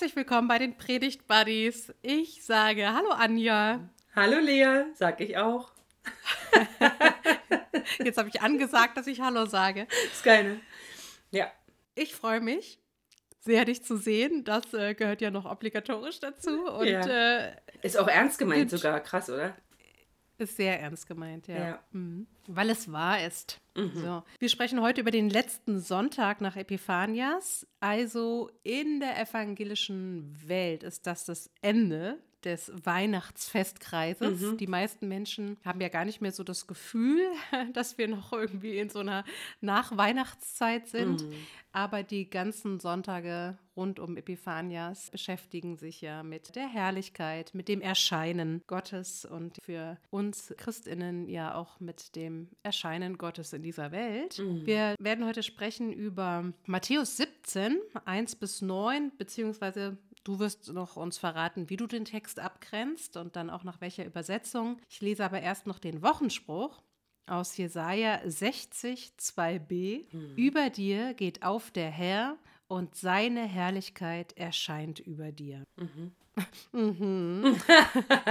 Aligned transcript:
Herzlich 0.00 0.16
willkommen 0.16 0.48
bei 0.48 0.58
den 0.58 0.78
Predigt 0.78 1.26
Buddies. 1.28 1.92
Ich 2.00 2.42
sage 2.42 2.94
Hallo 2.94 3.10
Anja. 3.10 3.80
Hallo 4.16 4.38
Lea, 4.38 4.84
sag 4.94 5.20
ich 5.20 5.36
auch. 5.36 5.72
Jetzt 7.98 8.16
habe 8.16 8.30
ich 8.30 8.40
angesagt, 8.40 8.96
dass 8.96 9.06
ich 9.06 9.20
Hallo 9.20 9.44
sage. 9.44 9.86
Ist 10.10 10.24
keine. 10.24 10.58
Ja. 11.32 11.52
Ich 11.94 12.14
freue 12.14 12.40
mich 12.40 12.78
sehr, 13.40 13.66
dich 13.66 13.84
zu 13.84 13.98
sehen. 13.98 14.42
Das 14.44 14.72
äh, 14.72 14.94
gehört 14.94 15.20
ja 15.20 15.30
noch 15.30 15.44
obligatorisch 15.44 16.18
dazu. 16.18 16.64
Und, 16.64 16.86
ja. 16.86 17.06
äh, 17.06 17.52
ist 17.82 17.98
auch 17.98 18.08
ernst 18.08 18.38
gemeint 18.38 18.70
sogar. 18.70 19.00
Krass, 19.00 19.28
oder? 19.28 19.54
Ist 20.40 20.56
sehr 20.56 20.80
ernst 20.80 21.06
gemeint, 21.06 21.48
ja. 21.48 21.58
ja. 21.58 21.78
Mhm. 21.92 22.26
Weil 22.46 22.70
es 22.70 22.90
wahr 22.90 23.22
ist. 23.24 23.60
Mhm. 23.76 23.92
So. 23.94 24.22
Wir 24.38 24.48
sprechen 24.48 24.80
heute 24.80 25.02
über 25.02 25.10
den 25.10 25.28
letzten 25.28 25.80
Sonntag 25.80 26.40
nach 26.40 26.56
Epiphanias. 26.56 27.66
Also 27.78 28.50
in 28.62 29.00
der 29.00 29.20
evangelischen 29.20 30.34
Welt 30.46 30.82
ist 30.82 31.06
das 31.06 31.26
das 31.26 31.50
Ende 31.60 32.18
des 32.44 32.72
Weihnachtsfestkreises. 32.84 34.40
Mhm. 34.40 34.56
Die 34.56 34.66
meisten 34.66 35.08
Menschen 35.08 35.58
haben 35.64 35.80
ja 35.80 35.88
gar 35.88 36.04
nicht 36.04 36.20
mehr 36.20 36.32
so 36.32 36.42
das 36.42 36.66
Gefühl, 36.66 37.20
dass 37.74 37.98
wir 37.98 38.08
noch 38.08 38.32
irgendwie 38.32 38.78
in 38.78 38.88
so 38.88 39.00
einer 39.00 39.24
Nachweihnachtszeit 39.60 40.88
sind. 40.88 41.22
Mhm. 41.22 41.34
Aber 41.72 42.02
die 42.02 42.30
ganzen 42.30 42.80
Sonntage 42.80 43.58
rund 43.80 43.98
um 43.98 44.18
Epiphanias 44.18 45.10
beschäftigen 45.10 45.78
sich 45.78 46.02
ja 46.02 46.22
mit 46.22 46.54
der 46.54 46.68
Herrlichkeit, 46.68 47.52
mit 47.54 47.66
dem 47.66 47.80
Erscheinen 47.80 48.62
Gottes 48.66 49.24
und 49.24 49.56
für 49.62 49.96
uns 50.10 50.52
Christinnen 50.58 51.28
ja 51.30 51.54
auch 51.54 51.80
mit 51.80 52.14
dem 52.14 52.50
Erscheinen 52.62 53.16
Gottes 53.16 53.54
in 53.54 53.62
dieser 53.62 53.90
Welt. 53.90 54.38
Mhm. 54.38 54.66
Wir 54.66 54.94
werden 55.00 55.24
heute 55.24 55.42
sprechen 55.42 55.92
über 55.92 56.52
Matthäus 56.66 57.16
17, 57.16 57.80
1 58.04 58.36
bis 58.36 58.60
9, 58.60 59.12
beziehungsweise 59.16 59.96
Du 60.22 60.38
wirst 60.38 60.70
noch 60.70 60.96
uns 60.96 61.16
verraten, 61.16 61.70
wie 61.70 61.78
du 61.78 61.86
den 61.86 62.04
Text 62.04 62.40
abgrenzt 62.40 63.16
und 63.16 63.36
dann 63.36 63.48
auch 63.48 63.64
nach 63.64 63.80
welcher 63.80 64.04
Übersetzung. 64.04 64.78
Ich 64.86 65.00
lese 65.00 65.24
aber 65.24 65.40
erst 65.40 65.66
noch 65.66 65.78
den 65.78 66.02
Wochenspruch 66.02 66.82
aus 67.24 67.56
Jesaja 67.56 68.20
60, 68.26 69.14
2b. 69.18 70.14
Mhm. 70.14 70.34
Über 70.36 70.68
dir 70.68 71.14
geht 71.14 71.42
auf 71.42 71.70
der 71.70 71.90
Herr 71.90 72.36
und 72.70 72.94
seine 72.94 73.46
Herrlichkeit 73.46 74.32
erscheint 74.36 75.00
über 75.00 75.32
dir. 75.32 75.64
Mhm. 75.76 76.12
Mhm. 76.70 77.60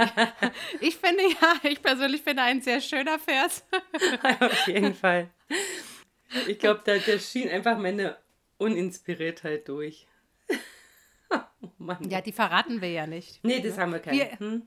ich 0.80 0.96
finde 0.96 1.22
ja, 1.24 1.70
ich 1.70 1.82
persönlich 1.82 2.22
finde 2.22 2.42
ein 2.44 2.62
sehr 2.62 2.80
schöner 2.80 3.18
Vers. 3.18 3.64
Auf 4.40 4.66
jeden 4.66 4.94
Fall. 4.94 5.28
Ich 6.48 6.58
glaube, 6.58 6.80
da, 6.86 6.96
da 6.96 7.18
schien 7.18 7.50
einfach 7.50 7.76
meine 7.76 8.16
Uninspiriertheit 8.56 9.68
durch. 9.68 10.06
oh 11.30 11.94
ja, 12.08 12.22
die 12.22 12.32
verraten 12.32 12.80
wir 12.80 12.90
ja 12.90 13.06
nicht. 13.06 13.44
Nee, 13.44 13.60
das 13.60 13.76
haben 13.76 13.92
wir 13.92 14.00
keine. 14.00 14.38
Hm? 14.38 14.66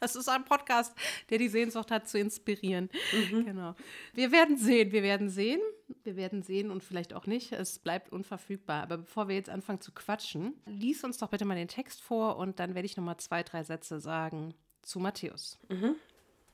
Das 0.00 0.16
ist 0.16 0.28
ein 0.28 0.44
Podcast, 0.44 0.94
der 1.30 1.38
die 1.38 1.48
Sehnsucht 1.48 1.90
hat, 1.90 2.08
zu 2.08 2.18
inspirieren. 2.18 2.90
Mhm. 3.12 3.46
Genau. 3.46 3.74
Wir 4.12 4.32
werden 4.32 4.58
sehen, 4.58 4.92
wir 4.92 5.02
werden 5.02 5.30
sehen. 5.30 5.60
Wir 6.02 6.16
werden 6.16 6.42
sehen 6.42 6.70
und 6.70 6.82
vielleicht 6.82 7.14
auch 7.14 7.26
nicht. 7.26 7.52
Es 7.52 7.78
bleibt 7.78 8.12
unverfügbar. 8.12 8.82
Aber 8.82 8.98
bevor 8.98 9.28
wir 9.28 9.34
jetzt 9.34 9.50
anfangen 9.50 9.80
zu 9.80 9.92
quatschen, 9.92 10.54
lies 10.66 11.04
uns 11.04 11.18
doch 11.18 11.28
bitte 11.28 11.44
mal 11.44 11.56
den 11.56 11.68
Text 11.68 12.00
vor 12.00 12.36
und 12.36 12.58
dann 12.58 12.74
werde 12.74 12.86
ich 12.86 12.96
nochmal 12.96 13.16
zwei, 13.18 13.42
drei 13.42 13.64
Sätze 13.64 14.00
sagen 14.00 14.54
zu 14.82 14.98
Matthäus. 14.98 15.58
Mhm. 15.68 15.96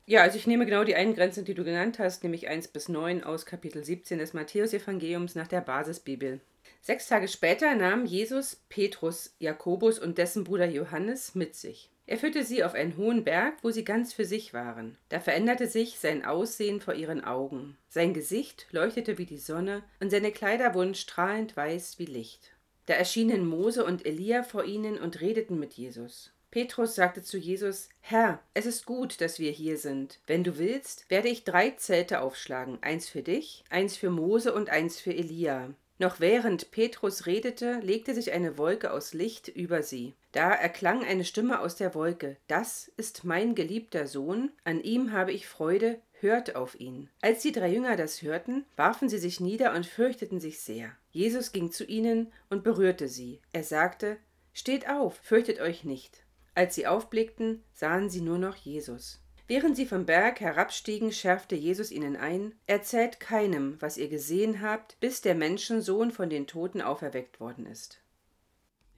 Ja, 0.08 0.22
also 0.22 0.38
ich 0.38 0.46
nehme 0.46 0.66
genau 0.66 0.84
die 0.84 0.94
Eingrenzung, 0.94 1.44
die 1.44 1.54
du 1.54 1.64
genannt 1.64 1.98
hast, 1.98 2.22
nämlich 2.22 2.46
1 2.46 2.68
bis 2.68 2.88
9 2.88 3.24
aus 3.24 3.44
Kapitel 3.44 3.82
17 3.82 4.18
des 4.18 4.34
Matthäus-Evangeliums 4.34 5.34
nach 5.34 5.48
der 5.48 5.60
Basisbibel. 5.60 6.40
Sechs 6.80 7.08
Tage 7.08 7.26
später 7.26 7.74
nahm 7.74 8.06
Jesus 8.06 8.62
Petrus, 8.68 9.34
Jakobus 9.40 9.98
und 9.98 10.18
dessen 10.18 10.44
Bruder 10.44 10.66
Johannes 10.66 11.34
mit 11.34 11.56
sich. 11.56 11.90
Er 12.08 12.18
führte 12.18 12.44
sie 12.44 12.62
auf 12.62 12.74
einen 12.74 12.96
hohen 12.96 13.24
Berg, 13.24 13.54
wo 13.62 13.70
sie 13.70 13.84
ganz 13.84 14.12
für 14.12 14.24
sich 14.24 14.54
waren. 14.54 14.96
Da 15.08 15.18
veränderte 15.18 15.66
sich 15.66 15.98
sein 15.98 16.24
Aussehen 16.24 16.80
vor 16.80 16.94
ihren 16.94 17.24
Augen. 17.24 17.76
Sein 17.88 18.14
Gesicht 18.14 18.66
leuchtete 18.70 19.18
wie 19.18 19.26
die 19.26 19.38
Sonne 19.38 19.82
und 19.98 20.10
seine 20.10 20.30
Kleider 20.30 20.74
wurden 20.74 20.94
strahlend 20.94 21.56
weiß 21.56 21.98
wie 21.98 22.06
Licht. 22.06 22.52
Da 22.86 22.94
erschienen 22.94 23.44
Mose 23.44 23.84
und 23.84 24.06
Elia 24.06 24.44
vor 24.44 24.64
ihnen 24.64 24.98
und 24.98 25.20
redeten 25.20 25.58
mit 25.58 25.74
Jesus. 25.74 26.32
Petrus 26.52 26.94
sagte 26.94 27.22
zu 27.22 27.36
Jesus, 27.36 27.88
Herr, 28.00 28.40
es 28.54 28.66
ist 28.66 28.86
gut, 28.86 29.20
dass 29.20 29.40
wir 29.40 29.50
hier 29.50 29.76
sind. 29.76 30.20
Wenn 30.28 30.44
du 30.44 30.58
willst, 30.58 31.10
werde 31.10 31.28
ich 31.28 31.44
drei 31.44 31.70
Zelte 31.70 32.20
aufschlagen, 32.20 32.78
eins 32.82 33.08
für 33.08 33.22
dich, 33.22 33.64
eins 33.68 33.96
für 33.96 34.10
Mose 34.10 34.54
und 34.54 34.70
eins 34.70 35.00
für 35.00 35.12
Elia. 35.12 35.74
Noch 35.98 36.20
während 36.20 36.70
Petrus 36.70 37.26
redete, 37.26 37.80
legte 37.80 38.14
sich 38.14 38.32
eine 38.32 38.58
Wolke 38.58 38.92
aus 38.92 39.14
Licht 39.14 39.48
über 39.48 39.82
sie. 39.82 40.14
Da 40.32 40.52
erklang 40.52 41.02
eine 41.04 41.24
Stimme 41.24 41.60
aus 41.60 41.76
der 41.76 41.94
Wolke 41.94 42.36
Das 42.48 42.92
ist 42.96 43.24
mein 43.24 43.54
geliebter 43.54 44.06
Sohn, 44.06 44.50
an 44.64 44.82
ihm 44.82 45.12
habe 45.12 45.32
ich 45.32 45.46
Freude, 45.46 46.00
hört 46.20 46.54
auf 46.54 46.78
ihn. 46.78 47.08
Als 47.22 47.42
die 47.42 47.52
drei 47.52 47.68
Jünger 47.72 47.96
das 47.96 48.20
hörten, 48.20 48.66
warfen 48.76 49.08
sie 49.08 49.18
sich 49.18 49.40
nieder 49.40 49.74
und 49.74 49.86
fürchteten 49.86 50.40
sich 50.40 50.60
sehr. 50.60 50.92
Jesus 51.10 51.52
ging 51.52 51.72
zu 51.72 51.84
ihnen 51.84 52.32
und 52.50 52.64
berührte 52.64 53.08
sie. 53.08 53.40
Er 53.52 53.64
sagte 53.64 54.18
Steht 54.52 54.88
auf, 54.88 55.18
fürchtet 55.22 55.60
euch 55.60 55.84
nicht. 55.84 56.24
Als 56.54 56.74
sie 56.74 56.86
aufblickten, 56.86 57.62
sahen 57.74 58.08
sie 58.08 58.22
nur 58.22 58.38
noch 58.38 58.56
Jesus. 58.56 59.20
Während 59.48 59.76
sie 59.76 59.86
vom 59.86 60.06
Berg 60.06 60.40
herabstiegen, 60.40 61.12
schärfte 61.12 61.54
Jesus 61.54 61.92
ihnen 61.92 62.16
ein, 62.16 62.54
erzählt 62.66 63.20
keinem, 63.20 63.80
was 63.80 63.96
ihr 63.96 64.08
gesehen 64.08 64.60
habt, 64.60 64.98
bis 64.98 65.20
der 65.20 65.36
Menschensohn 65.36 66.10
von 66.10 66.28
den 66.28 66.46
Toten 66.46 66.82
auferweckt 66.82 67.38
worden 67.38 67.66
ist. 67.66 68.00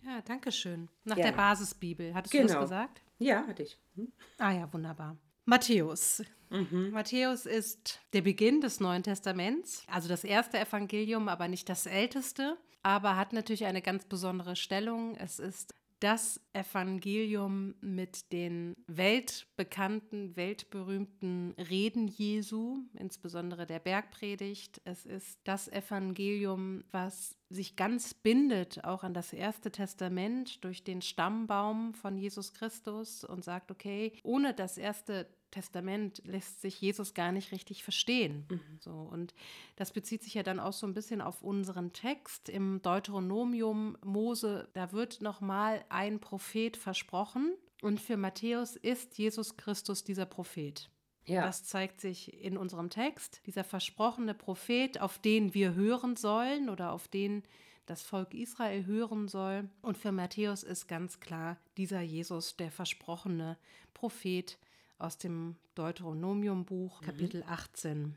Ja, 0.02 0.22
danke 0.22 0.52
schön. 0.52 0.88
Nach 1.04 1.18
ja. 1.18 1.26
der 1.26 1.32
Basisbibel. 1.32 2.14
Hattest 2.14 2.32
genau. 2.32 2.44
du 2.44 2.48
das 2.48 2.54
genau. 2.54 2.62
gesagt? 2.62 3.02
Ja, 3.18 3.46
hatte 3.46 3.64
ich. 3.64 3.78
Hm. 3.96 4.12
Ah 4.38 4.52
ja, 4.52 4.72
wunderbar. 4.72 5.18
Matthäus. 5.44 6.22
Mhm. 6.50 6.90
Matthäus 6.92 7.44
ist 7.44 8.00
der 8.12 8.22
Beginn 8.22 8.60
des 8.60 8.80
Neuen 8.80 9.02
Testaments, 9.02 9.84
also 9.86 10.08
das 10.08 10.24
erste 10.24 10.58
Evangelium, 10.58 11.28
aber 11.28 11.48
nicht 11.48 11.68
das 11.68 11.84
älteste, 11.84 12.56
aber 12.82 13.16
hat 13.16 13.32
natürlich 13.32 13.66
eine 13.66 13.82
ganz 13.82 14.06
besondere 14.06 14.56
Stellung. 14.56 15.14
Es 15.16 15.38
ist 15.38 15.74
das 16.00 16.40
Evangelium 16.52 17.74
mit 17.80 18.32
den 18.32 18.74
weltbekannten, 18.86 20.36
weltberühmten 20.36 21.54
Reden 21.58 22.08
Jesu, 22.08 22.78
insbesondere 22.94 23.66
der 23.66 23.78
Bergpredigt. 23.80 24.80
Es 24.84 25.06
ist 25.06 25.40
das 25.44 25.68
Evangelium, 25.68 26.84
was 26.90 27.36
sich 27.50 27.76
ganz 27.76 28.14
bindet, 28.14 28.84
auch 28.84 29.02
an 29.02 29.14
das 29.14 29.32
Erste 29.32 29.70
Testament 29.70 30.62
durch 30.64 30.84
den 30.84 31.02
Stammbaum 31.02 31.94
von 31.94 32.16
Jesus 32.16 32.52
Christus 32.52 33.24
und 33.24 33.44
sagt, 33.44 33.70
okay, 33.70 34.12
ohne 34.22 34.54
das 34.54 34.78
Erste 34.78 35.26
Testament 35.50 36.22
lässt 36.24 36.60
sich 36.60 36.80
Jesus 36.80 37.14
gar 37.14 37.32
nicht 37.32 37.52
richtig 37.52 37.82
verstehen. 37.82 38.46
Mhm. 38.48 38.60
So, 38.80 38.92
und 38.92 39.34
das 39.76 39.92
bezieht 39.92 40.22
sich 40.22 40.34
ja 40.34 40.42
dann 40.42 40.60
auch 40.60 40.72
so 40.72 40.86
ein 40.86 40.94
bisschen 40.94 41.20
auf 41.20 41.42
unseren 41.42 41.92
Text 41.92 42.48
im 42.48 42.80
Deuteronomium 42.82 43.96
Mose. 44.04 44.68
Da 44.74 44.92
wird 44.92 45.20
nochmal 45.20 45.84
ein 45.88 46.20
Prophet 46.20 46.76
versprochen. 46.76 47.54
Und 47.82 48.00
für 48.00 48.16
Matthäus 48.16 48.76
ist 48.76 49.18
Jesus 49.18 49.56
Christus 49.56 50.04
dieser 50.04 50.26
Prophet. 50.26 50.90
Ja. 51.26 51.42
Das 51.42 51.64
zeigt 51.64 52.00
sich 52.00 52.42
in 52.42 52.56
unserem 52.56 52.90
Text. 52.90 53.42
Dieser 53.46 53.62
versprochene 53.62 54.34
Prophet, 54.34 55.00
auf 55.00 55.18
den 55.18 55.54
wir 55.54 55.74
hören 55.74 56.16
sollen 56.16 56.68
oder 56.70 56.92
auf 56.92 57.06
den 57.06 57.42
das 57.88 58.02
Volk 58.02 58.34
Israel 58.34 58.86
hören 58.86 59.28
soll. 59.28 59.68
Und 59.82 59.96
für 59.96 60.12
Matthäus 60.12 60.62
ist 60.62 60.88
ganz 60.88 61.20
klar 61.20 61.56
dieser 61.76 62.00
Jesus, 62.00 62.56
der 62.56 62.70
versprochene 62.70 63.56
Prophet, 63.94 64.58
aus 64.98 65.18
dem 65.18 65.56
Deuteronomium-Buch, 65.74 67.00
mhm. 67.00 67.06
Kapitel 67.06 67.44
18. 67.46 68.16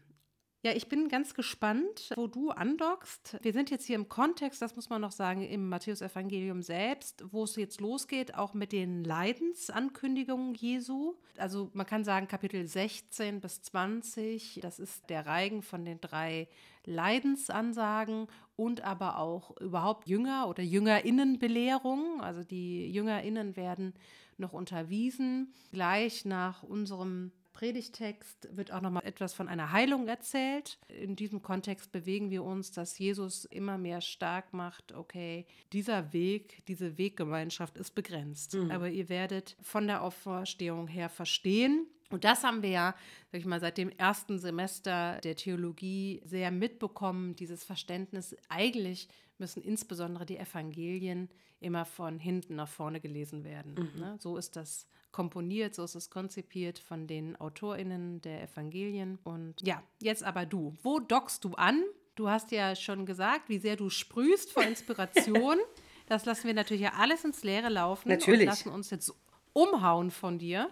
Ja, 0.63 0.73
ich 0.73 0.87
bin 0.87 1.09
ganz 1.09 1.33
gespannt, 1.33 2.11
wo 2.15 2.27
du 2.27 2.51
andockst. 2.51 3.35
Wir 3.41 3.51
sind 3.51 3.71
jetzt 3.71 3.87
hier 3.87 3.95
im 3.95 4.09
Kontext, 4.09 4.61
das 4.61 4.75
muss 4.75 4.91
man 4.91 5.01
noch 5.01 5.11
sagen, 5.11 5.41
im 5.41 5.67
Matthäus-Evangelium 5.69 6.61
selbst, 6.61 7.23
wo 7.31 7.45
es 7.45 7.55
jetzt 7.55 7.81
losgeht, 7.81 8.35
auch 8.35 8.53
mit 8.53 8.71
den 8.71 9.03
Leidensankündigungen 9.03 10.53
Jesu. 10.53 11.15
Also 11.35 11.71
man 11.73 11.87
kann 11.87 12.03
sagen, 12.03 12.27
Kapitel 12.27 12.67
16 12.67 13.41
bis 13.41 13.63
20, 13.63 14.59
das 14.61 14.77
ist 14.77 15.09
der 15.09 15.25
Reigen 15.25 15.63
von 15.63 15.83
den 15.83 15.99
drei 15.99 16.47
Leidensansagen 16.85 18.27
und 18.55 18.81
aber 18.81 19.17
auch 19.17 19.57
überhaupt 19.59 20.07
Jünger 20.07 20.47
oder 20.47 20.61
Jüngerinnenbelehrung. 20.61 22.21
Also 22.21 22.43
die 22.43 22.91
Jüngerinnen 22.91 23.55
werden 23.55 23.95
noch 24.41 24.53
unterwiesen. 24.53 25.53
Gleich 25.71 26.25
nach 26.25 26.63
unserem 26.63 27.31
Predigtext 27.53 28.49
wird 28.55 28.71
auch 28.71 28.81
noch 28.81 28.91
mal 28.91 29.05
etwas 29.05 29.33
von 29.33 29.47
einer 29.47 29.71
Heilung 29.71 30.07
erzählt. 30.07 30.79
In 30.87 31.15
diesem 31.15 31.41
Kontext 31.41 31.91
bewegen 31.91 32.29
wir 32.29 32.43
uns, 32.43 32.71
dass 32.71 32.97
Jesus 32.97 33.45
immer 33.45 33.77
mehr 33.77 34.01
stark 34.01 34.53
macht, 34.53 34.93
okay, 34.93 35.45
dieser 35.73 36.13
Weg, 36.13 36.65
diese 36.67 36.97
Weggemeinschaft 36.97 37.77
ist 37.77 37.91
begrenzt. 37.91 38.55
Mhm. 38.55 38.71
Aber 38.71 38.89
ihr 38.89 39.09
werdet 39.09 39.57
von 39.61 39.87
der 39.87 40.01
Auferstehung 40.01 40.87
her 40.87 41.09
verstehen, 41.09 41.87
und 42.09 42.25
das 42.25 42.43
haben 42.43 42.61
wir 42.61 42.69
ja, 42.69 42.95
sag 43.31 43.39
ich 43.39 43.45
mal, 43.45 43.61
seit 43.61 43.77
dem 43.77 43.89
ersten 43.89 44.37
Semester 44.37 45.19
der 45.23 45.35
Theologie 45.37 46.21
sehr 46.25 46.51
mitbekommen, 46.51 47.37
dieses 47.37 47.63
Verständnis, 47.63 48.35
eigentlich 48.49 49.07
müssen 49.41 49.61
insbesondere 49.61 50.25
die 50.25 50.37
Evangelien 50.37 51.27
immer 51.59 51.83
von 51.83 52.17
hinten 52.17 52.55
nach 52.55 52.69
vorne 52.69 53.01
gelesen 53.01 53.43
werden. 53.43 53.73
Mhm. 53.73 53.99
Ne? 53.99 54.15
So 54.19 54.37
ist 54.37 54.55
das 54.55 54.87
komponiert, 55.11 55.75
so 55.75 55.83
ist 55.83 55.95
es 55.95 56.09
konzipiert 56.09 56.79
von 56.79 57.07
den 57.07 57.35
AutorInnen 57.35 58.21
der 58.21 58.43
Evangelien. 58.43 59.19
Und 59.25 59.55
ja, 59.61 59.83
jetzt 59.99 60.23
aber 60.23 60.45
du. 60.45 60.73
Wo 60.83 60.99
dockst 60.99 61.43
du 61.43 61.55
an? 61.55 61.83
Du 62.15 62.29
hast 62.29 62.51
ja 62.51 62.75
schon 62.75 63.05
gesagt, 63.05 63.49
wie 63.49 63.57
sehr 63.57 63.75
du 63.75 63.89
sprühst 63.89 64.51
vor 64.51 64.63
Inspiration. 64.63 65.57
das 66.07 66.25
lassen 66.25 66.47
wir 66.47 66.53
natürlich 66.53 66.83
ja 66.83 66.93
alles 66.97 67.25
ins 67.25 67.43
Leere 67.43 67.69
laufen. 67.69 68.07
Natürlich. 68.09 68.41
Und 68.41 68.45
lassen 68.45 68.69
uns 68.69 68.89
jetzt 68.89 69.13
umhauen 69.53 70.11
von 70.11 70.39
dir, 70.39 70.69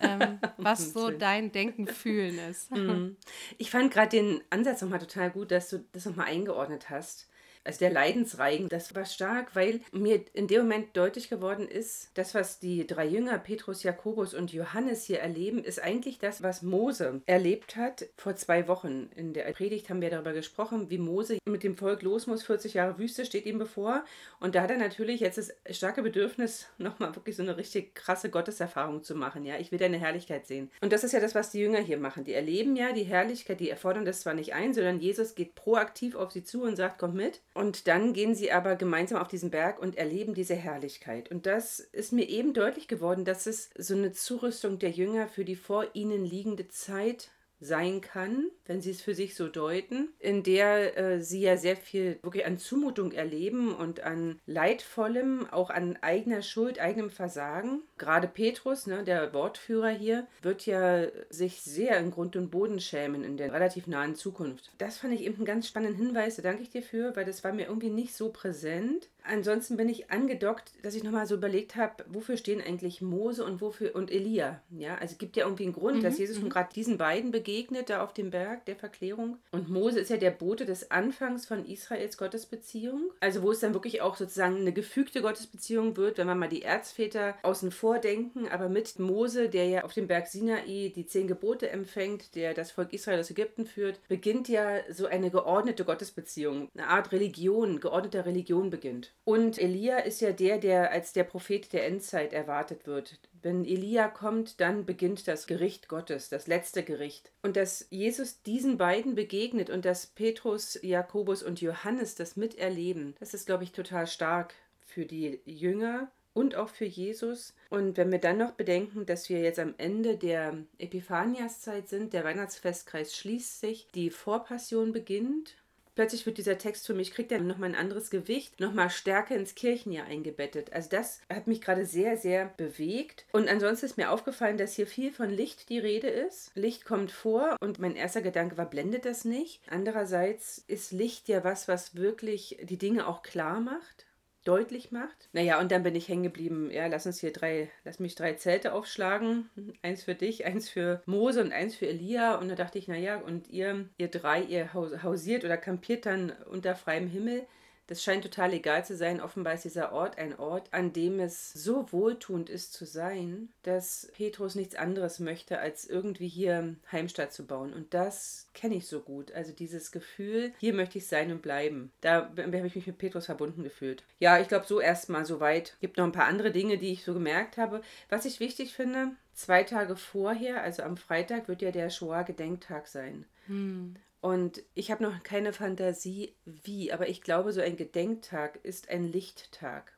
ähm, 0.00 0.38
was 0.56 0.92
so 0.94 1.10
dein 1.10 1.52
Denken, 1.52 1.86
Fühlen 1.86 2.38
ist. 2.38 2.70
Mhm. 2.70 3.16
Ich 3.58 3.70
fand 3.70 3.92
gerade 3.92 4.08
den 4.08 4.40
Ansatz 4.48 4.80
nochmal 4.80 5.00
total 5.00 5.30
gut, 5.30 5.50
dass 5.50 5.68
du 5.68 5.84
das 5.92 6.06
nochmal 6.06 6.26
eingeordnet 6.26 6.88
hast 6.88 7.28
also 7.64 7.78
der 7.80 7.90
Leidensreigen, 7.90 8.68
das 8.68 8.94
war 8.94 9.04
stark, 9.04 9.54
weil 9.54 9.80
mir 9.92 10.24
in 10.32 10.46
dem 10.46 10.62
Moment 10.62 10.96
deutlich 10.96 11.28
geworden 11.28 11.68
ist, 11.68 12.10
das, 12.14 12.34
was 12.34 12.58
die 12.58 12.86
drei 12.86 13.06
Jünger, 13.06 13.38
Petrus, 13.38 13.82
Jakobus 13.82 14.34
und 14.34 14.52
Johannes 14.52 15.04
hier 15.04 15.20
erleben, 15.20 15.62
ist 15.62 15.82
eigentlich 15.82 16.18
das, 16.18 16.42
was 16.42 16.62
Mose 16.62 17.20
erlebt 17.26 17.76
hat 17.76 18.06
vor 18.16 18.34
zwei 18.36 18.66
Wochen. 18.66 19.10
In 19.14 19.34
der 19.34 19.42
Predigt 19.52 19.90
haben 19.90 20.00
wir 20.00 20.10
darüber 20.10 20.32
gesprochen, 20.32 20.88
wie 20.90 20.98
Mose 20.98 21.38
mit 21.44 21.62
dem 21.62 21.76
Volk 21.76 22.02
los 22.02 22.26
muss, 22.26 22.42
40 22.42 22.74
Jahre 22.74 22.98
Wüste 22.98 23.26
steht 23.26 23.46
ihm 23.46 23.58
bevor. 23.58 24.04
Und 24.38 24.54
da 24.54 24.62
hat 24.62 24.70
er 24.70 24.78
natürlich 24.78 25.20
jetzt 25.20 25.38
das 25.38 25.52
starke 25.70 26.02
Bedürfnis, 26.02 26.66
nochmal 26.78 27.14
wirklich 27.14 27.36
so 27.36 27.42
eine 27.42 27.56
richtig 27.56 27.94
krasse 27.94 28.30
Gotteserfahrung 28.30 29.02
zu 29.02 29.14
machen. 29.14 29.44
Ja, 29.44 29.58
ich 29.58 29.70
will 29.70 29.78
deine 29.78 29.98
Herrlichkeit 29.98 30.46
sehen. 30.46 30.70
Und 30.80 30.92
das 30.92 31.04
ist 31.04 31.12
ja 31.12 31.20
das, 31.20 31.34
was 31.34 31.50
die 31.50 31.60
Jünger 31.60 31.80
hier 31.80 31.98
machen. 31.98 32.24
Die 32.24 32.32
erleben 32.32 32.74
ja 32.76 32.92
die 32.92 33.04
Herrlichkeit, 33.04 33.60
die 33.60 33.70
erfordern 33.70 34.04
das 34.04 34.20
zwar 34.20 34.34
nicht 34.34 34.54
ein, 34.54 34.72
sondern 34.72 35.00
Jesus 35.00 35.34
geht 35.34 35.54
proaktiv 35.54 36.14
auf 36.14 36.32
sie 36.32 36.44
zu 36.44 36.62
und 36.62 36.76
sagt, 36.76 36.98
komm 36.98 37.14
mit. 37.14 37.40
Und 37.52 37.88
dann 37.88 38.12
gehen 38.12 38.34
sie 38.34 38.52
aber 38.52 38.76
gemeinsam 38.76 39.18
auf 39.18 39.28
diesen 39.28 39.50
Berg 39.50 39.80
und 39.80 39.96
erleben 39.96 40.34
diese 40.34 40.54
Herrlichkeit. 40.54 41.30
Und 41.30 41.46
das 41.46 41.80
ist 41.80 42.12
mir 42.12 42.28
eben 42.28 42.54
deutlich 42.54 42.86
geworden, 42.86 43.24
dass 43.24 43.46
es 43.46 43.70
so 43.76 43.94
eine 43.94 44.12
Zurüstung 44.12 44.78
der 44.78 44.90
Jünger 44.90 45.26
für 45.26 45.44
die 45.44 45.56
vor 45.56 45.86
ihnen 45.94 46.24
liegende 46.24 46.68
Zeit 46.68 47.30
sein 47.60 48.00
kann, 48.00 48.50
wenn 48.66 48.80
sie 48.80 48.90
es 48.90 49.02
für 49.02 49.14
sich 49.14 49.34
so 49.34 49.48
deuten, 49.48 50.08
in 50.18 50.42
der 50.42 50.96
äh, 50.96 51.20
sie 51.20 51.42
ja 51.42 51.56
sehr 51.56 51.76
viel 51.76 52.18
wirklich 52.22 52.46
an 52.46 52.58
Zumutung 52.58 53.12
erleben 53.12 53.74
und 53.74 54.02
an 54.02 54.40
Leidvollem, 54.46 55.46
auch 55.50 55.70
an 55.70 55.98
eigener 56.00 56.42
Schuld, 56.42 56.80
eigenem 56.80 57.10
Versagen. 57.10 57.82
Gerade 57.98 58.28
Petrus, 58.28 58.86
ne, 58.86 59.04
der 59.04 59.32
Wortführer 59.34 59.90
hier, 59.90 60.26
wird 60.42 60.66
ja 60.66 61.06
sich 61.28 61.60
sehr 61.60 61.98
in 61.98 62.10
Grund 62.10 62.36
und 62.36 62.50
Boden 62.50 62.80
schämen 62.80 63.24
in 63.24 63.36
der 63.36 63.52
relativ 63.52 63.86
nahen 63.86 64.14
Zukunft. 64.14 64.70
Das 64.78 64.96
fand 64.96 65.14
ich 65.14 65.22
eben 65.22 65.36
einen 65.36 65.44
ganz 65.44 65.68
spannenden 65.68 65.96
Hinweis, 65.96 66.36
da 66.36 66.42
danke 66.42 66.62
ich 66.62 66.70
dir 66.70 66.82
für, 66.82 67.14
weil 67.14 67.24
das 67.24 67.44
war 67.44 67.52
mir 67.52 67.66
irgendwie 67.66 67.90
nicht 67.90 68.14
so 68.14 68.30
präsent. 68.30 69.08
Ansonsten 69.30 69.76
bin 69.76 69.88
ich 69.88 70.10
angedockt, 70.10 70.72
dass 70.82 70.96
ich 70.96 71.04
nochmal 71.04 71.24
so 71.24 71.36
überlegt 71.36 71.76
habe, 71.76 72.04
wofür 72.08 72.36
stehen 72.36 72.60
eigentlich 72.60 73.00
Mose 73.00 73.44
und 73.44 73.60
wofür 73.60 73.94
und 73.94 74.10
Elia. 74.10 74.60
Ja, 74.76 74.96
also 74.96 75.12
es 75.12 75.18
gibt 75.18 75.36
ja 75.36 75.44
irgendwie 75.44 75.62
einen 75.64 75.72
Grund, 75.72 75.98
mhm. 75.98 76.02
dass 76.02 76.18
Jesus 76.18 76.40
mhm. 76.40 76.48
gerade 76.48 76.72
diesen 76.74 76.98
beiden 76.98 77.30
begegnet, 77.30 77.90
da 77.90 78.02
auf 78.02 78.12
dem 78.12 78.30
Berg 78.30 78.64
der 78.64 78.74
Verklärung. 78.74 79.38
Und 79.52 79.68
Mose 79.68 80.00
ist 80.00 80.10
ja 80.10 80.16
der 80.16 80.32
Bote 80.32 80.66
des 80.66 80.90
Anfangs 80.90 81.46
von 81.46 81.64
Israels 81.64 82.18
Gottesbeziehung. 82.18 83.12
Also 83.20 83.42
wo 83.42 83.52
es 83.52 83.60
dann 83.60 83.72
wirklich 83.72 84.02
auch 84.02 84.16
sozusagen 84.16 84.56
eine 84.56 84.72
gefügte 84.72 85.22
Gottesbeziehung 85.22 85.96
wird, 85.96 86.18
wenn 86.18 86.26
man 86.26 86.38
mal 86.38 86.48
die 86.48 86.62
Erzväter 86.62 87.36
außen 87.44 87.70
vor 87.70 88.00
denken, 88.00 88.48
aber 88.48 88.68
mit 88.68 88.98
Mose, 88.98 89.48
der 89.48 89.66
ja 89.66 89.84
auf 89.84 89.92
dem 89.92 90.08
Berg 90.08 90.26
Sinai 90.26 90.90
die 90.92 91.06
zehn 91.06 91.28
Gebote 91.28 91.70
empfängt, 91.70 92.34
der 92.34 92.52
das 92.52 92.72
Volk 92.72 92.92
Israel 92.92 93.20
aus 93.20 93.30
Ägypten 93.30 93.64
führt, 93.64 94.00
beginnt 94.08 94.48
ja 94.48 94.80
so 94.90 95.06
eine 95.06 95.30
geordnete 95.30 95.84
Gottesbeziehung, 95.84 96.68
eine 96.74 96.88
Art 96.88 97.12
Religion, 97.12 97.78
geordneter 97.78 98.26
Religion 98.26 98.70
beginnt. 98.70 99.12
Und 99.24 99.58
Elia 99.58 99.98
ist 99.98 100.20
ja 100.20 100.32
der, 100.32 100.58
der 100.58 100.90
als 100.90 101.12
der 101.12 101.24
Prophet 101.24 101.72
der 101.72 101.86
Endzeit 101.86 102.32
erwartet 102.32 102.86
wird. 102.86 103.18
Wenn 103.42 103.64
Elia 103.64 104.08
kommt, 104.08 104.60
dann 104.60 104.86
beginnt 104.86 105.28
das 105.28 105.46
Gericht 105.46 105.88
Gottes, 105.88 106.28
das 106.28 106.46
letzte 106.46 106.82
Gericht. 106.82 107.30
Und 107.42 107.56
dass 107.56 107.86
Jesus 107.90 108.42
diesen 108.42 108.78
beiden 108.78 109.14
begegnet 109.14 109.70
und 109.70 109.84
dass 109.84 110.06
Petrus, 110.06 110.78
Jakobus 110.82 111.42
und 111.42 111.60
Johannes 111.60 112.14
das 112.14 112.36
miterleben, 112.36 113.14
das 113.20 113.34
ist, 113.34 113.46
glaube 113.46 113.64
ich, 113.64 113.72
total 113.72 114.06
stark 114.06 114.54
für 114.80 115.06
die 115.06 115.40
Jünger 115.44 116.10
und 116.32 116.54
auch 116.54 116.68
für 116.68 116.84
Jesus. 116.84 117.54
Und 117.70 117.96
wenn 117.96 118.10
wir 118.10 118.18
dann 118.18 118.38
noch 118.38 118.52
bedenken, 118.52 119.06
dass 119.06 119.28
wir 119.28 119.40
jetzt 119.40 119.58
am 119.58 119.74
Ende 119.78 120.16
der 120.16 120.58
Epiphaniaszeit 120.78 121.88
sind, 121.88 122.12
der 122.12 122.24
Weihnachtsfestkreis 122.24 123.16
schließt 123.16 123.60
sich, 123.60 123.88
die 123.94 124.10
Vorpassion 124.10 124.92
beginnt 124.92 125.56
plötzlich 126.00 126.24
wird 126.24 126.38
dieser 126.38 126.56
Text 126.56 126.86
für 126.86 126.94
mich, 126.94 127.10
kriegt 127.10 127.30
er 127.30 127.40
nochmal 127.40 127.68
ein 127.68 127.74
anderes 127.74 128.08
Gewicht, 128.08 128.58
nochmal 128.58 128.88
stärker 128.88 129.36
ins 129.36 129.54
Kirchenjahr 129.54 130.06
eingebettet. 130.06 130.72
Also 130.72 130.88
das 130.88 131.20
hat 131.28 131.46
mich 131.46 131.60
gerade 131.60 131.84
sehr, 131.84 132.16
sehr 132.16 132.46
bewegt. 132.56 133.26
Und 133.32 133.50
ansonsten 133.50 133.84
ist 133.84 133.98
mir 133.98 134.10
aufgefallen, 134.10 134.56
dass 134.56 134.72
hier 134.72 134.86
viel 134.86 135.12
von 135.12 135.28
Licht 135.28 135.68
die 135.68 135.78
Rede 135.78 136.08
ist. 136.08 136.52
Licht 136.54 136.86
kommt 136.86 137.12
vor 137.12 137.54
und 137.60 137.80
mein 137.80 137.96
erster 137.96 138.22
Gedanke 138.22 138.56
war, 138.56 138.70
blendet 138.70 139.04
das 139.04 139.26
nicht? 139.26 139.60
Andererseits 139.68 140.64
ist 140.66 140.90
Licht 140.90 141.28
ja 141.28 141.44
was, 141.44 141.68
was 141.68 141.94
wirklich 141.94 142.56
die 142.62 142.78
Dinge 142.78 143.06
auch 143.06 143.20
klar 143.20 143.60
macht 143.60 144.06
deutlich 144.44 144.90
macht. 144.90 145.28
Naja, 145.32 145.60
und 145.60 145.70
dann 145.70 145.82
bin 145.82 145.94
ich 145.94 146.08
hängen 146.08 146.22
geblieben, 146.22 146.70
ja, 146.70 146.86
lass 146.86 147.06
uns 147.06 147.20
hier 147.20 147.32
drei, 147.32 147.70
lass 147.84 147.98
mich 147.98 148.14
drei 148.14 148.34
Zelte 148.34 148.72
aufschlagen. 148.72 149.50
Eins 149.82 150.04
für 150.04 150.14
dich, 150.14 150.44
eins 150.46 150.68
für 150.68 151.02
Mose 151.06 151.42
und 151.42 151.52
eins 151.52 151.74
für 151.74 151.86
Elia. 151.86 152.36
Und 152.36 152.48
da 152.48 152.54
dachte 152.54 152.78
ich, 152.78 152.88
naja, 152.88 153.18
und 153.18 153.48
ihr, 153.48 153.88
ihr 153.98 154.08
drei, 154.08 154.42
ihr 154.42 154.72
hausiert 154.72 155.44
oder 155.44 155.56
kampiert 155.56 156.06
dann 156.06 156.32
unter 156.50 156.74
freiem 156.74 157.06
Himmel. 157.06 157.46
Das 157.90 158.04
scheint 158.04 158.22
total 158.22 158.52
egal 158.52 158.84
zu 158.84 158.94
sein. 158.96 159.20
Offenbar 159.20 159.54
ist 159.54 159.64
dieser 159.64 159.90
Ort 159.90 160.16
ein 160.16 160.38
Ort, 160.38 160.72
an 160.72 160.92
dem 160.92 161.18
es 161.18 161.52
so 161.52 161.90
wohltuend 161.90 162.48
ist 162.48 162.72
zu 162.72 162.86
sein, 162.86 163.48
dass 163.64 164.12
Petrus 164.14 164.54
nichts 164.54 164.76
anderes 164.76 165.18
möchte, 165.18 165.58
als 165.58 165.86
irgendwie 165.86 166.28
hier 166.28 166.76
Heimstatt 166.92 167.32
zu 167.32 167.48
bauen. 167.48 167.72
Und 167.74 167.92
das 167.92 168.46
kenne 168.54 168.76
ich 168.76 168.86
so 168.86 169.00
gut. 169.00 169.32
Also 169.32 169.50
dieses 169.50 169.90
Gefühl, 169.90 170.52
hier 170.60 170.72
möchte 170.72 170.98
ich 170.98 171.08
sein 171.08 171.32
und 171.32 171.42
bleiben. 171.42 171.90
Da 172.00 172.30
habe 172.36 172.66
ich 172.68 172.76
mich 172.76 172.86
mit 172.86 172.98
Petrus 172.98 173.26
verbunden 173.26 173.64
gefühlt. 173.64 174.04
Ja, 174.20 174.38
ich 174.38 174.46
glaube, 174.46 174.66
so 174.68 174.78
erstmal 174.78 175.26
soweit. 175.26 175.76
Gibt 175.80 175.96
noch 175.96 176.04
ein 176.04 176.12
paar 176.12 176.26
andere 176.26 176.52
Dinge, 176.52 176.78
die 176.78 176.92
ich 176.92 177.02
so 177.02 177.12
gemerkt 177.12 177.56
habe. 177.56 177.80
Was 178.08 178.24
ich 178.24 178.38
wichtig 178.38 178.72
finde, 178.72 179.16
zwei 179.34 179.64
Tage 179.64 179.96
vorher, 179.96 180.62
also 180.62 180.84
am 180.84 180.96
Freitag, 180.96 181.48
wird 181.48 181.60
ja 181.60 181.72
der 181.72 181.90
Shoah-Gedenktag 181.90 182.86
sein. 182.86 183.24
Hm. 183.48 183.96
Und 184.20 184.62
ich 184.74 184.90
habe 184.90 185.02
noch 185.02 185.22
keine 185.22 185.52
Fantasie, 185.52 186.34
wie, 186.44 186.92
aber 186.92 187.08
ich 187.08 187.22
glaube, 187.22 187.52
so 187.52 187.60
ein 187.60 187.76
Gedenktag 187.76 188.58
ist 188.62 188.90
ein 188.90 189.10
Lichttag. 189.10 189.92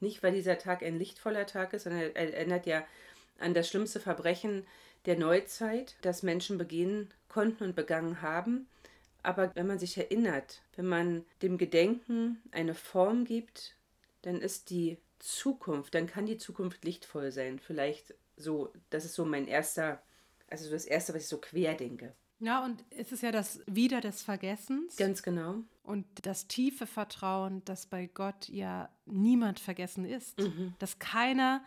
Nicht, 0.00 0.22
weil 0.22 0.34
dieser 0.34 0.58
Tag 0.58 0.82
ein 0.82 0.98
lichtvoller 0.98 1.46
Tag 1.46 1.72
ist, 1.72 1.84
sondern 1.84 2.02
er 2.14 2.34
erinnert 2.34 2.66
ja 2.66 2.84
an 3.38 3.54
das 3.54 3.68
schlimmste 3.68 4.00
Verbrechen 4.00 4.66
der 5.06 5.16
Neuzeit, 5.16 5.96
das 6.02 6.22
Menschen 6.22 6.58
begehen 6.58 7.10
konnten 7.28 7.64
und 7.64 7.76
begangen 7.76 8.20
haben. 8.20 8.68
Aber 9.22 9.54
wenn 9.54 9.66
man 9.66 9.78
sich 9.78 9.96
erinnert, 9.96 10.60
wenn 10.76 10.86
man 10.86 11.24
dem 11.40 11.56
Gedenken 11.56 12.42
eine 12.50 12.74
Form 12.74 13.24
gibt, 13.24 13.76
dann 14.22 14.40
ist 14.40 14.70
die 14.70 14.98
Zukunft, 15.18 15.94
dann 15.94 16.06
kann 16.06 16.26
die 16.26 16.38
Zukunft 16.38 16.84
lichtvoll 16.84 17.30
sein. 17.30 17.58
Vielleicht 17.58 18.14
so, 18.36 18.72
das 18.90 19.04
ist 19.04 19.14
so 19.14 19.24
mein 19.24 19.46
erster, 19.46 20.02
also 20.50 20.70
das 20.70 20.84
erste, 20.84 21.14
was 21.14 21.22
ich 21.22 21.28
so 21.28 21.38
quer 21.38 21.74
denke. 21.74 22.12
Ja, 22.42 22.64
und 22.64 22.82
es 22.90 23.12
ist 23.12 23.22
ja 23.22 23.30
das 23.30 23.60
Wieder 23.66 24.00
des 24.00 24.22
Vergessens. 24.22 24.96
Ganz 24.96 25.22
genau. 25.22 25.56
Und 25.84 26.04
das 26.22 26.48
tiefe 26.48 26.88
Vertrauen, 26.88 27.64
dass 27.64 27.86
bei 27.86 28.06
Gott 28.06 28.48
ja 28.48 28.88
niemand 29.06 29.60
vergessen 29.60 30.04
ist. 30.04 30.40
Mhm. 30.40 30.74
Dass 30.80 30.98
keiner 30.98 31.62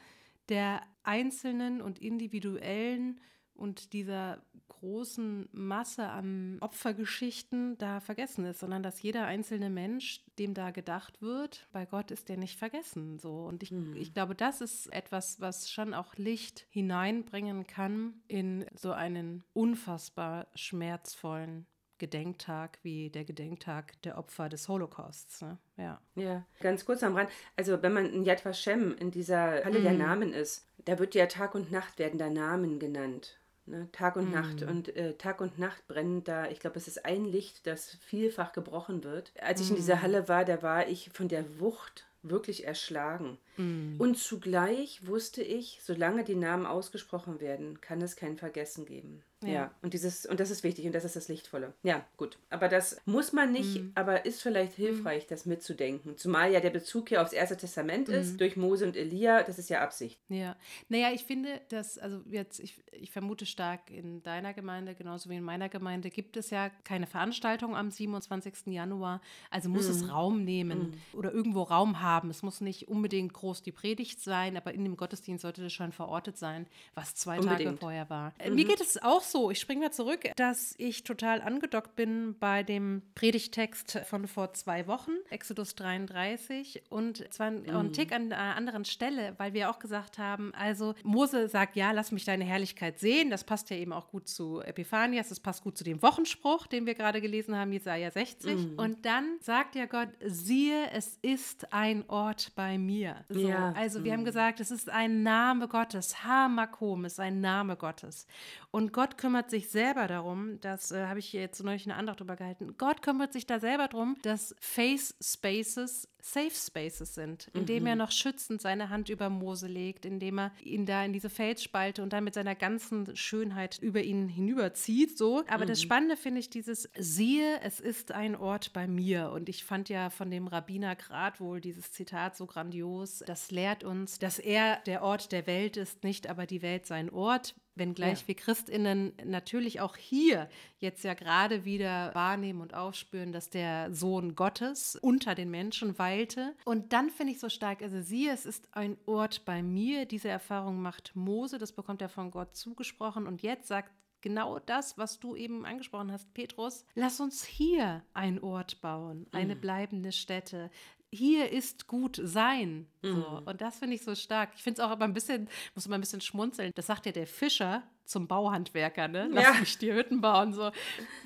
der 0.49 0.81
einzelnen 1.03 1.81
und 1.81 1.99
individuellen 1.99 3.21
und 3.55 3.93
dieser 3.93 4.41
großen 4.67 5.49
Masse 5.51 6.07
an 6.07 6.57
Opfergeschichten 6.61 7.77
da 7.77 7.99
vergessen 7.99 8.45
ist, 8.45 8.59
sondern 8.59 8.83
dass 8.83 9.01
jeder 9.01 9.25
einzelne 9.25 9.69
Mensch, 9.69 10.23
dem 10.37 10.53
da 10.53 10.71
gedacht 10.71 11.21
wird, 11.21 11.67
bei 11.71 11.85
Gott 11.85 12.11
ist 12.11 12.29
der 12.29 12.37
nicht 12.37 12.59
vergessen. 12.59 13.17
So. 13.17 13.45
Und 13.45 13.63
ich, 13.63 13.71
mhm. 13.71 13.95
ich 13.95 14.13
glaube, 14.13 14.35
das 14.35 14.61
ist 14.61 14.91
etwas, 14.93 15.39
was 15.41 15.71
schon 15.71 15.93
auch 15.93 16.15
Licht 16.17 16.67
hineinbringen 16.69 17.65
kann 17.65 18.21
in 18.27 18.65
so 18.75 18.91
einen 18.91 19.43
unfassbar 19.53 20.47
schmerzvollen 20.53 21.65
Gedenktag 21.97 22.79
wie 22.83 23.09
der 23.09 23.23
Gedenktag 23.23 24.01
der 24.01 24.17
Opfer 24.17 24.49
des 24.49 24.67
Holocausts. 24.67 25.41
Ne? 25.41 25.57
Ja. 25.77 26.01
ja, 26.15 26.45
ganz 26.59 26.85
kurz 26.85 27.03
am 27.03 27.15
Rand. 27.15 27.29
Also 27.55 27.81
wenn 27.81 27.93
man 27.93 28.05
in 28.11 28.25
Yad 28.25 28.43
Vashem 28.43 28.95
in 28.97 29.11
dieser 29.11 29.63
Halle 29.63 29.79
mm. 29.79 29.83
der 29.83 29.93
mhm. 29.93 29.99
Namen 29.99 30.33
ist, 30.33 30.67
da 30.83 30.99
wird 30.99 31.15
ja 31.15 31.25
Tag 31.27 31.55
und 31.55 31.71
Nacht 31.71 31.97
werden 31.97 32.19
da 32.19 32.29
Namen 32.29 32.79
genannt. 32.79 33.39
Ne? 33.67 33.89
Tag 33.91 34.15
und 34.15 34.29
mm. 34.29 34.33
Nacht. 34.33 34.63
Und 34.63 34.95
äh, 34.95 35.13
Tag 35.15 35.41
und 35.41 35.57
Nacht 35.57 35.87
brennen 35.87 36.23
da, 36.23 36.47
ich 36.49 36.59
glaube, 36.59 36.77
es 36.77 36.87
ist 36.87 37.05
ein 37.05 37.25
Licht, 37.25 37.65
das 37.65 37.97
vielfach 38.01 38.53
gebrochen 38.53 39.03
wird. 39.03 39.31
Als 39.41 39.61
ich 39.61 39.69
mm. 39.69 39.71
in 39.71 39.75
dieser 39.77 39.95
mhm. 39.95 40.01
Halle 40.01 40.29
war, 40.29 40.45
da 40.45 40.61
war 40.61 40.87
ich 40.87 41.09
von 41.13 41.27
der 41.27 41.59
Wucht 41.59 42.05
wirklich 42.21 42.65
erschlagen. 42.65 43.37
Mm. 43.57 43.95
Und 43.99 44.17
zugleich 44.17 45.05
wusste 45.07 45.41
ich, 45.41 45.79
solange 45.83 46.23
die 46.23 46.35
Namen 46.35 46.65
ausgesprochen 46.65 47.39
werden, 47.39 47.81
kann 47.81 48.01
es 48.01 48.15
kein 48.15 48.37
Vergessen 48.37 48.85
geben. 48.85 49.23
Ja. 49.45 49.53
ja. 49.53 49.71
Und 49.81 49.93
dieses, 49.93 50.25
und 50.25 50.39
das 50.39 50.49
ist 50.49 50.63
wichtig 50.63 50.85
und 50.85 50.93
das 50.93 51.05
ist 51.05 51.15
das 51.15 51.27
Lichtvolle. 51.27 51.73
Ja, 51.83 52.05
gut. 52.17 52.37
Aber 52.49 52.67
das 52.67 52.97
muss 53.05 53.33
man 53.33 53.51
nicht, 53.51 53.81
mhm. 53.81 53.91
aber 53.95 54.25
ist 54.25 54.41
vielleicht 54.41 54.77
mhm. 54.77 54.83
hilfreich, 54.83 55.23
mhm. 55.23 55.29
das 55.29 55.45
mitzudenken. 55.45 56.17
Zumal 56.17 56.51
ja 56.51 56.59
der 56.59 56.69
Bezug 56.69 57.09
hier 57.09 57.21
aufs 57.21 57.33
Erste 57.33 57.57
Testament 57.57 58.09
ist, 58.09 58.33
mhm. 58.33 58.37
durch 58.37 58.57
Mose 58.57 58.85
und 58.85 58.95
Elia, 58.95 59.43
das 59.43 59.59
ist 59.59 59.69
ja 59.69 59.81
Absicht. 59.81 60.19
Ja. 60.29 60.55
Naja, 60.89 61.11
ich 61.13 61.23
finde, 61.23 61.61
dass, 61.69 61.97
also 61.97 62.21
jetzt, 62.29 62.59
ich, 62.59 62.81
ich 62.91 63.11
vermute 63.11 63.45
stark 63.45 63.89
in 63.91 64.23
deiner 64.23 64.53
Gemeinde, 64.53 64.95
genauso 64.95 65.29
wie 65.29 65.37
in 65.37 65.43
meiner 65.43 65.69
Gemeinde, 65.69 66.09
gibt 66.09 66.37
es 66.37 66.49
ja 66.49 66.69
keine 66.83 67.07
Veranstaltung 67.07 67.75
am 67.75 67.91
27. 67.91 68.67
Januar. 68.67 69.21
Also 69.49 69.69
muss 69.69 69.87
es 69.87 70.03
mhm. 70.03 70.09
Raum 70.09 70.43
nehmen 70.43 70.79
mhm. 70.79 71.17
oder 71.17 71.31
irgendwo 71.31 71.63
Raum 71.63 72.01
haben. 72.01 72.29
Es 72.29 72.43
muss 72.43 72.61
nicht 72.61 72.87
unbedingt 72.87 73.33
groß 73.33 73.63
die 73.63 73.71
Predigt 73.71 74.21
sein, 74.21 74.57
aber 74.57 74.73
in 74.73 74.83
dem 74.83 74.97
Gottesdienst 74.97 75.41
sollte 75.41 75.61
das 75.61 75.73
schon 75.73 75.91
verortet 75.91 76.37
sein, 76.37 76.67
was 76.93 77.15
zwei 77.15 77.39
unbedingt. 77.39 77.63
Tage 77.63 77.77
vorher 77.77 78.09
war. 78.09 78.33
Äh, 78.37 78.49
mir 78.49 78.65
geht 78.65 78.81
es 78.81 79.01
auch 79.01 79.21
so, 79.21 79.34
ich 79.51 79.59
springe 79.59 79.81
mal 79.81 79.91
zurück, 79.91 80.21
dass 80.35 80.75
ich 80.77 81.03
total 81.03 81.41
angedockt 81.41 81.95
bin 81.95 82.35
bei 82.39 82.63
dem 82.63 83.01
Predigtext 83.15 83.99
von 84.05 84.27
vor 84.27 84.53
zwei 84.53 84.87
Wochen, 84.87 85.11
Exodus 85.29 85.75
33, 85.75 86.83
und 86.89 87.31
zwar 87.33 87.51
mhm. 87.51 87.69
einen 87.69 87.93
Tick 87.93 88.11
an 88.11 88.31
einer 88.31 88.55
anderen 88.55 88.85
Stelle, 88.85 89.33
weil 89.37 89.53
wir 89.53 89.69
auch 89.69 89.79
gesagt 89.79 90.17
haben, 90.17 90.53
also 90.55 90.95
Mose 91.03 91.47
sagt, 91.47 91.75
ja, 91.75 91.91
lass 91.91 92.11
mich 92.11 92.25
deine 92.25 92.45
Herrlichkeit 92.45 92.99
sehen. 92.99 93.29
Das 93.29 93.43
passt 93.43 93.69
ja 93.69 93.77
eben 93.77 93.93
auch 93.93 94.07
gut 94.09 94.27
zu 94.27 94.61
Epiphanias, 94.61 95.29
das 95.29 95.39
passt 95.39 95.63
gut 95.63 95.77
zu 95.77 95.83
dem 95.83 96.01
Wochenspruch, 96.01 96.67
den 96.67 96.85
wir 96.85 96.95
gerade 96.95 97.21
gelesen 97.21 97.55
haben, 97.55 97.71
Jesaja 97.71 98.11
60. 98.11 98.55
Mhm. 98.55 98.79
Und 98.79 99.05
dann 99.05 99.37
sagt 99.41 99.75
ja 99.75 99.85
Gott, 99.85 100.09
siehe, 100.25 100.89
es 100.91 101.17
ist 101.21 101.73
ein 101.73 102.09
Ort 102.09 102.51
bei 102.55 102.77
mir. 102.77 103.25
So, 103.29 103.47
ja. 103.47 103.73
Also 103.75 104.03
wir 104.03 104.11
mhm. 104.13 104.17
haben 104.17 104.25
gesagt, 104.25 104.59
es 104.59 104.71
ist 104.71 104.89
ein 104.89 105.23
Name 105.23 105.67
Gottes. 105.67 106.23
Hamakom 106.23 107.05
ist 107.05 107.19
ein 107.19 107.41
Name 107.41 107.75
Gottes. 107.75 108.27
Und 108.71 108.93
Gott 108.93 109.17
kümmert 109.25 109.49
sich 109.49 109.69
selber 109.69 110.05
darum, 110.05 110.61
das 110.61 110.91
äh, 110.91 111.07
habe 111.07 111.17
ich 111.17 111.33
jetzt 111.33 111.63
neulich 111.63 111.87
eine 111.87 111.95
Andacht 111.95 112.19
drüber 112.19 112.35
gehalten, 112.35 112.75
Gott 112.77 113.01
kümmert 113.01 113.33
sich 113.33 113.47
da 113.47 113.59
selber 113.59 113.87
darum, 113.87 114.17
dass 114.21 114.55
Face 114.59 115.15
Spaces 115.19 116.07
Safe 116.21 116.49
Spaces 116.51 117.13
sind, 117.13 117.51
indem 117.53 117.83
mhm. 117.83 117.87
er 117.87 117.95
noch 117.95 118.11
schützend 118.11 118.59
seine 118.59 118.89
Hand 118.89 119.09
über 119.09 119.29
Mose 119.29 119.67
legt, 119.67 120.05
indem 120.05 120.39
er 120.39 120.51
ihn 120.63 120.87
da 120.87 121.05
in 121.05 121.13
diese 121.13 121.29
Felsspalte 121.29 122.01
und 122.01 122.13
dann 122.13 122.23
mit 122.23 122.33
seiner 122.33 122.55
ganzen 122.55 123.15
Schönheit 123.15 123.77
über 123.79 124.01
ihn 124.01 124.27
hinüberzieht. 124.27 125.19
So. 125.19 125.43
Aber 125.47 125.65
mhm. 125.65 125.69
das 125.69 125.83
Spannende 125.83 126.17
finde 126.17 126.39
ich 126.39 126.49
dieses 126.49 126.89
Siehe, 126.97 127.59
es 127.61 127.79
ist 127.79 128.11
ein 128.11 128.35
Ort 128.35 128.73
bei 128.73 128.87
mir. 128.87 129.29
Und 129.33 129.49
ich 129.49 129.63
fand 129.63 129.87
ja 129.87 130.09
von 130.09 130.31
dem 130.31 130.47
Rabbiner 130.47 130.95
Grad 130.95 131.39
wohl 131.39 131.61
dieses 131.61 131.91
Zitat 131.91 132.35
so 132.35 132.47
grandios. 132.47 133.23
Das 133.27 133.51
lehrt 133.51 133.83
uns, 133.83 134.17
dass 134.17 134.39
er 134.39 134.79
der 134.87 135.03
Ort 135.03 135.31
der 135.31 135.45
Welt 135.45 135.77
ist, 135.77 136.03
nicht 136.03 136.27
aber 136.27 136.47
die 136.47 136.63
Welt 136.63 136.87
sein 136.87 137.11
Ort. 137.11 137.53
Wenngleich 137.75 138.21
ja. 138.21 138.27
wir 138.27 138.35
Christinnen 138.35 139.13
natürlich 139.23 139.81
auch 139.81 139.95
hier 139.95 140.49
jetzt 140.79 141.03
ja 141.03 141.13
gerade 141.13 141.65
wieder 141.65 142.13
wahrnehmen 142.15 142.61
und 142.61 142.73
aufspüren, 142.73 143.31
dass 143.31 143.49
der 143.49 143.93
Sohn 143.93 144.35
Gottes 144.35 144.97
unter 145.01 145.35
den 145.35 145.51
Menschen 145.51 145.99
weilte. 145.99 146.53
Und 146.65 146.93
dann 146.93 147.09
finde 147.09 147.33
ich 147.33 147.39
so 147.39 147.49
stark, 147.49 147.81
also 147.81 148.01
siehe, 148.01 148.31
es 148.31 148.45
ist 148.45 148.69
ein 148.75 148.97
Ort 149.05 149.45
bei 149.45 149.61
mir. 149.61 150.05
Diese 150.05 150.29
Erfahrung 150.29 150.81
macht 150.81 151.15
Mose, 151.15 151.57
das 151.57 151.73
bekommt 151.73 152.01
er 152.01 152.09
von 152.09 152.31
Gott 152.31 152.55
zugesprochen. 152.55 153.27
Und 153.27 153.41
jetzt 153.41 153.67
sagt 153.67 153.91
genau 154.25 154.57
das, 154.57 154.97
was 154.97 155.19
du 155.19 155.35
eben 155.35 155.65
angesprochen 155.65 156.11
hast, 156.11 156.33
Petrus. 156.33 156.83
Lass 156.95 157.19
uns 157.19 157.43
hier 157.43 158.03
einen 158.15 158.39
Ort 158.39 158.81
bauen, 158.81 159.27
eine 159.31 159.53
mhm. 159.53 159.61
bleibende 159.61 160.11
Stätte 160.11 160.71
hier 161.15 161.51
ist 161.51 161.87
gut 161.87 162.19
sein. 162.21 162.87
So. 163.01 163.13
Mhm. 163.13 163.47
Und 163.47 163.61
das 163.61 163.79
finde 163.79 163.95
ich 163.95 164.03
so 164.03 164.15
stark. 164.15 164.51
Ich 164.55 164.63
finde 164.63 164.81
es 164.81 164.85
auch 164.85 164.91
aber 164.91 165.05
ein 165.05 165.13
bisschen, 165.13 165.49
muss 165.73 165.87
man 165.87 165.99
ein 165.99 166.01
bisschen 166.01 166.21
schmunzeln. 166.21 166.71
Das 166.75 166.87
sagt 166.87 167.05
ja 167.05 167.11
der 167.11 167.27
Fischer 167.27 167.83
zum 168.05 168.27
Bauhandwerker, 168.27 169.07
ne? 169.07 169.27
Lass 169.31 169.43
ja. 169.43 169.53
mich 169.59 169.77
die 169.77 169.91
Hütten 169.91 170.21
bauen. 170.21 170.53
So. 170.53 170.71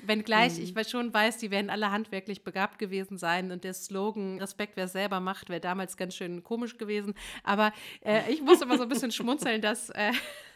Wenngleich 0.04 0.56
mhm. 0.56 0.62
ich 0.76 0.88
schon 0.88 1.12
weiß, 1.12 1.38
die 1.38 1.50
werden 1.50 1.70
alle 1.70 1.90
handwerklich 1.90 2.42
begabt 2.42 2.78
gewesen 2.78 3.18
sein. 3.18 3.52
Und 3.52 3.64
der 3.64 3.74
Slogan, 3.74 4.38
Respekt, 4.38 4.76
wer 4.76 4.86
es 4.86 4.92
selber 4.92 5.20
macht, 5.20 5.50
wäre 5.50 5.60
damals 5.60 5.96
ganz 5.96 6.16
schön 6.16 6.42
komisch 6.42 6.78
gewesen. 6.78 7.14
Aber 7.44 7.72
äh, 8.04 8.32
ich 8.32 8.40
muss 8.40 8.62
immer 8.62 8.76
so 8.76 8.84
ein 8.84 8.88
bisschen 8.88 9.12
schmunzeln, 9.12 9.60
dass. 9.60 9.90
Äh, 9.90 10.12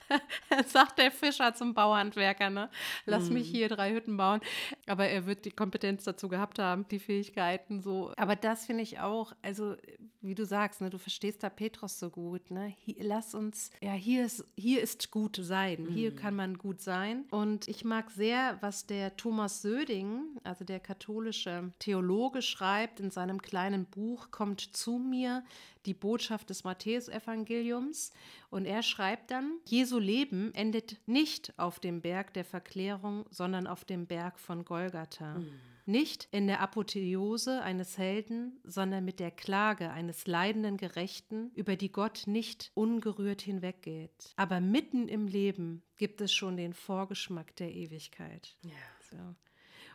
sagt 0.66 0.98
der 0.98 1.10
Fischer 1.10 1.54
zum 1.54 1.74
Bauhandwerker, 1.74 2.50
ne? 2.50 2.70
Lass 3.06 3.28
mhm. 3.28 3.34
mich 3.34 3.48
hier 3.48 3.68
drei 3.68 3.92
Hütten 3.92 4.16
bauen. 4.16 4.40
Aber 4.86 5.06
er 5.06 5.26
wird 5.26 5.44
die 5.44 5.50
Kompetenz 5.50 6.04
dazu 6.04 6.28
gehabt 6.28 6.58
haben, 6.58 6.86
die 6.88 6.98
Fähigkeiten 6.98 7.80
so. 7.80 8.12
Aber 8.16 8.36
das 8.36 8.66
finde 8.66 8.82
ich 8.82 9.00
auch, 9.00 9.32
also 9.42 9.76
wie 10.24 10.34
du 10.34 10.46
sagst, 10.46 10.80
ne, 10.80 10.88
du 10.88 10.98
verstehst 10.98 11.42
da 11.42 11.50
Petrus 11.50 11.98
so 11.98 12.08
gut, 12.08 12.50
ne? 12.50 12.74
Hier, 12.84 12.96
lass 13.00 13.34
uns, 13.34 13.70
ja, 13.80 13.92
hier 13.92 14.24
ist, 14.24 14.44
hier 14.56 14.80
ist 14.80 15.10
gut 15.10 15.38
sein. 15.40 15.82
Mhm. 15.82 15.88
Hier 15.88 16.16
kann 16.16 16.34
man 16.34 16.56
gut 16.56 16.80
sein. 16.80 17.26
Und 17.30 17.68
ich 17.68 17.84
mag 17.84 18.10
sehr, 18.10 18.56
was 18.60 18.86
der 18.86 19.16
Thomas 19.16 19.60
Söding, 19.60 20.38
also 20.42 20.64
der 20.64 20.80
katholische 20.80 21.72
Theologe, 21.78 22.40
schreibt 22.42 23.00
in 23.00 23.10
seinem 23.10 23.42
kleinen 23.42 23.84
Buch 23.84 24.30
Kommt 24.30 24.60
zu 24.60 24.98
mir, 24.98 25.44
die 25.86 25.94
Botschaft 25.94 26.50
des 26.50 26.64
Matthäusevangeliums. 26.64 28.12
Und 28.50 28.64
er 28.66 28.82
schreibt 28.82 29.30
dann, 29.30 29.58
Jesu 29.66 29.98
Leben 29.98 30.52
endet 30.54 30.98
nicht 31.06 31.52
auf 31.58 31.80
dem 31.80 32.00
Berg 32.00 32.34
der 32.34 32.44
Verklärung, 32.44 33.26
sondern 33.30 33.66
auf 33.66 33.84
dem 33.84 34.06
Berg 34.06 34.38
von 34.38 34.64
Golgatha. 34.64 35.38
Mhm. 35.38 35.52
Nicht 35.86 36.28
in 36.30 36.46
der 36.46 36.60
Apotheose 36.60 37.60
eines 37.60 37.98
Helden, 37.98 38.58
sondern 38.64 39.04
mit 39.04 39.20
der 39.20 39.30
Klage 39.30 39.90
eines 39.90 40.26
leidenden 40.26 40.78
Gerechten, 40.78 41.50
über 41.54 41.76
die 41.76 41.92
Gott 41.92 42.22
nicht 42.26 42.70
ungerührt 42.74 43.42
hinweggeht. 43.42 44.32
Aber 44.36 44.60
mitten 44.60 45.08
im 45.08 45.26
Leben 45.26 45.82
gibt 45.98 46.22
es 46.22 46.32
schon 46.32 46.56
den 46.56 46.72
Vorgeschmack 46.72 47.54
der 47.56 47.74
Ewigkeit. 47.74 48.56
Ja. 48.62 48.72
So. 49.10 49.34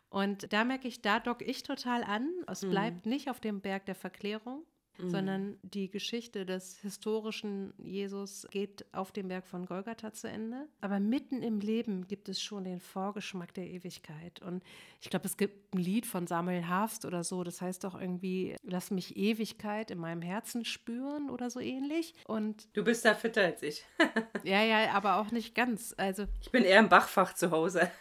Und 0.10 0.52
da 0.54 0.64
merke 0.64 0.88
ich, 0.88 1.02
da 1.02 1.20
dock 1.20 1.42
ich 1.42 1.64
total 1.64 2.04
an. 2.04 2.30
Es 2.48 2.64
mhm. 2.64 2.70
bleibt 2.70 3.06
nicht 3.06 3.30
auf 3.30 3.40
dem 3.40 3.62
Berg 3.62 3.86
der 3.86 3.96
Verklärung, 3.96 4.64
mhm. 5.02 5.10
sondern 5.10 5.60
die 5.64 5.90
Geschichte 5.90 6.46
des 6.46 6.78
historischen 6.80 7.74
Jesus 7.78 8.48
geht 8.52 8.86
auf 8.94 9.12
dem 9.12 9.28
Berg 9.28 9.48
von 9.48 9.66
Golgatha 9.66 10.14
zu 10.14 10.28
Ende. 10.28 10.68
Aber 10.82 11.00
mitten 11.00 11.42
im 11.42 11.60
Leben 11.60 12.08
gibt 12.08 12.30
es 12.30 12.42
schon 12.42 12.64
den 12.64 12.80
Vorgeschmack 12.80 13.54
der 13.54 13.68
Ewigkeit. 13.68 14.42
Und 14.42 14.64
ich 15.02 15.10
glaube, 15.10 15.26
es 15.26 15.38
gibt 15.38 15.74
ein 15.74 15.80
Lied 15.80 16.06
von 16.06 16.28
Samuel 16.28 16.68
Harfst 16.68 17.06
oder 17.06 17.24
so, 17.24 17.44
das 17.44 17.62
heißt 17.62 17.84
doch 17.84 18.00
irgendwie, 18.00 18.56
lass 18.64 18.92
mich 18.92 19.18
Ewigkeit 19.18 19.92
in 19.92 20.00
meinem 20.00 20.22
Herzen 20.22 20.66
spüren 20.66 21.30
oder 21.30 21.50
so 21.50 21.60
ähnlich. 21.60 22.14
Und 22.28 22.68
du 22.76 22.84
bist 22.84 23.06
da 23.06 23.14
fitter 23.16 23.44
als 23.44 23.64
ich. 23.64 23.86
ja, 24.44 24.64
ja, 24.64 24.92
aber 24.92 25.18
auch 25.18 25.32
nicht 25.32 25.56
ganz. 25.56 25.94
Also 25.98 26.26
ich 26.42 26.52
bin 26.52 26.64
eher 26.64 26.80
im 26.80 26.90
Bachfach 26.90 27.34
zu 27.34 27.52
Hause. 27.52 27.92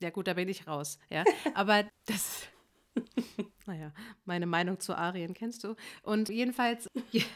ja 0.00 0.10
gut, 0.10 0.26
da 0.26 0.34
bin 0.34 0.48
ich 0.48 0.66
raus. 0.66 0.98
Ja, 1.10 1.24
aber 1.54 1.84
das 2.06 2.48
naja, 3.66 3.92
meine 4.24 4.46
Meinung 4.46 4.80
zu 4.80 4.96
Arien 4.96 5.34
kennst 5.34 5.64
du. 5.64 5.76
Und 6.02 6.28
jedenfalls. 6.28 6.88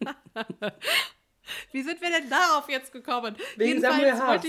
Wie 1.72 1.82
sind 1.82 2.00
wir 2.00 2.10
denn 2.10 2.28
darauf 2.28 2.68
jetzt 2.68 2.92
gekommen? 2.92 3.36
Wegen 3.56 3.80
Samuel 3.80 4.12
Haas. 4.12 4.44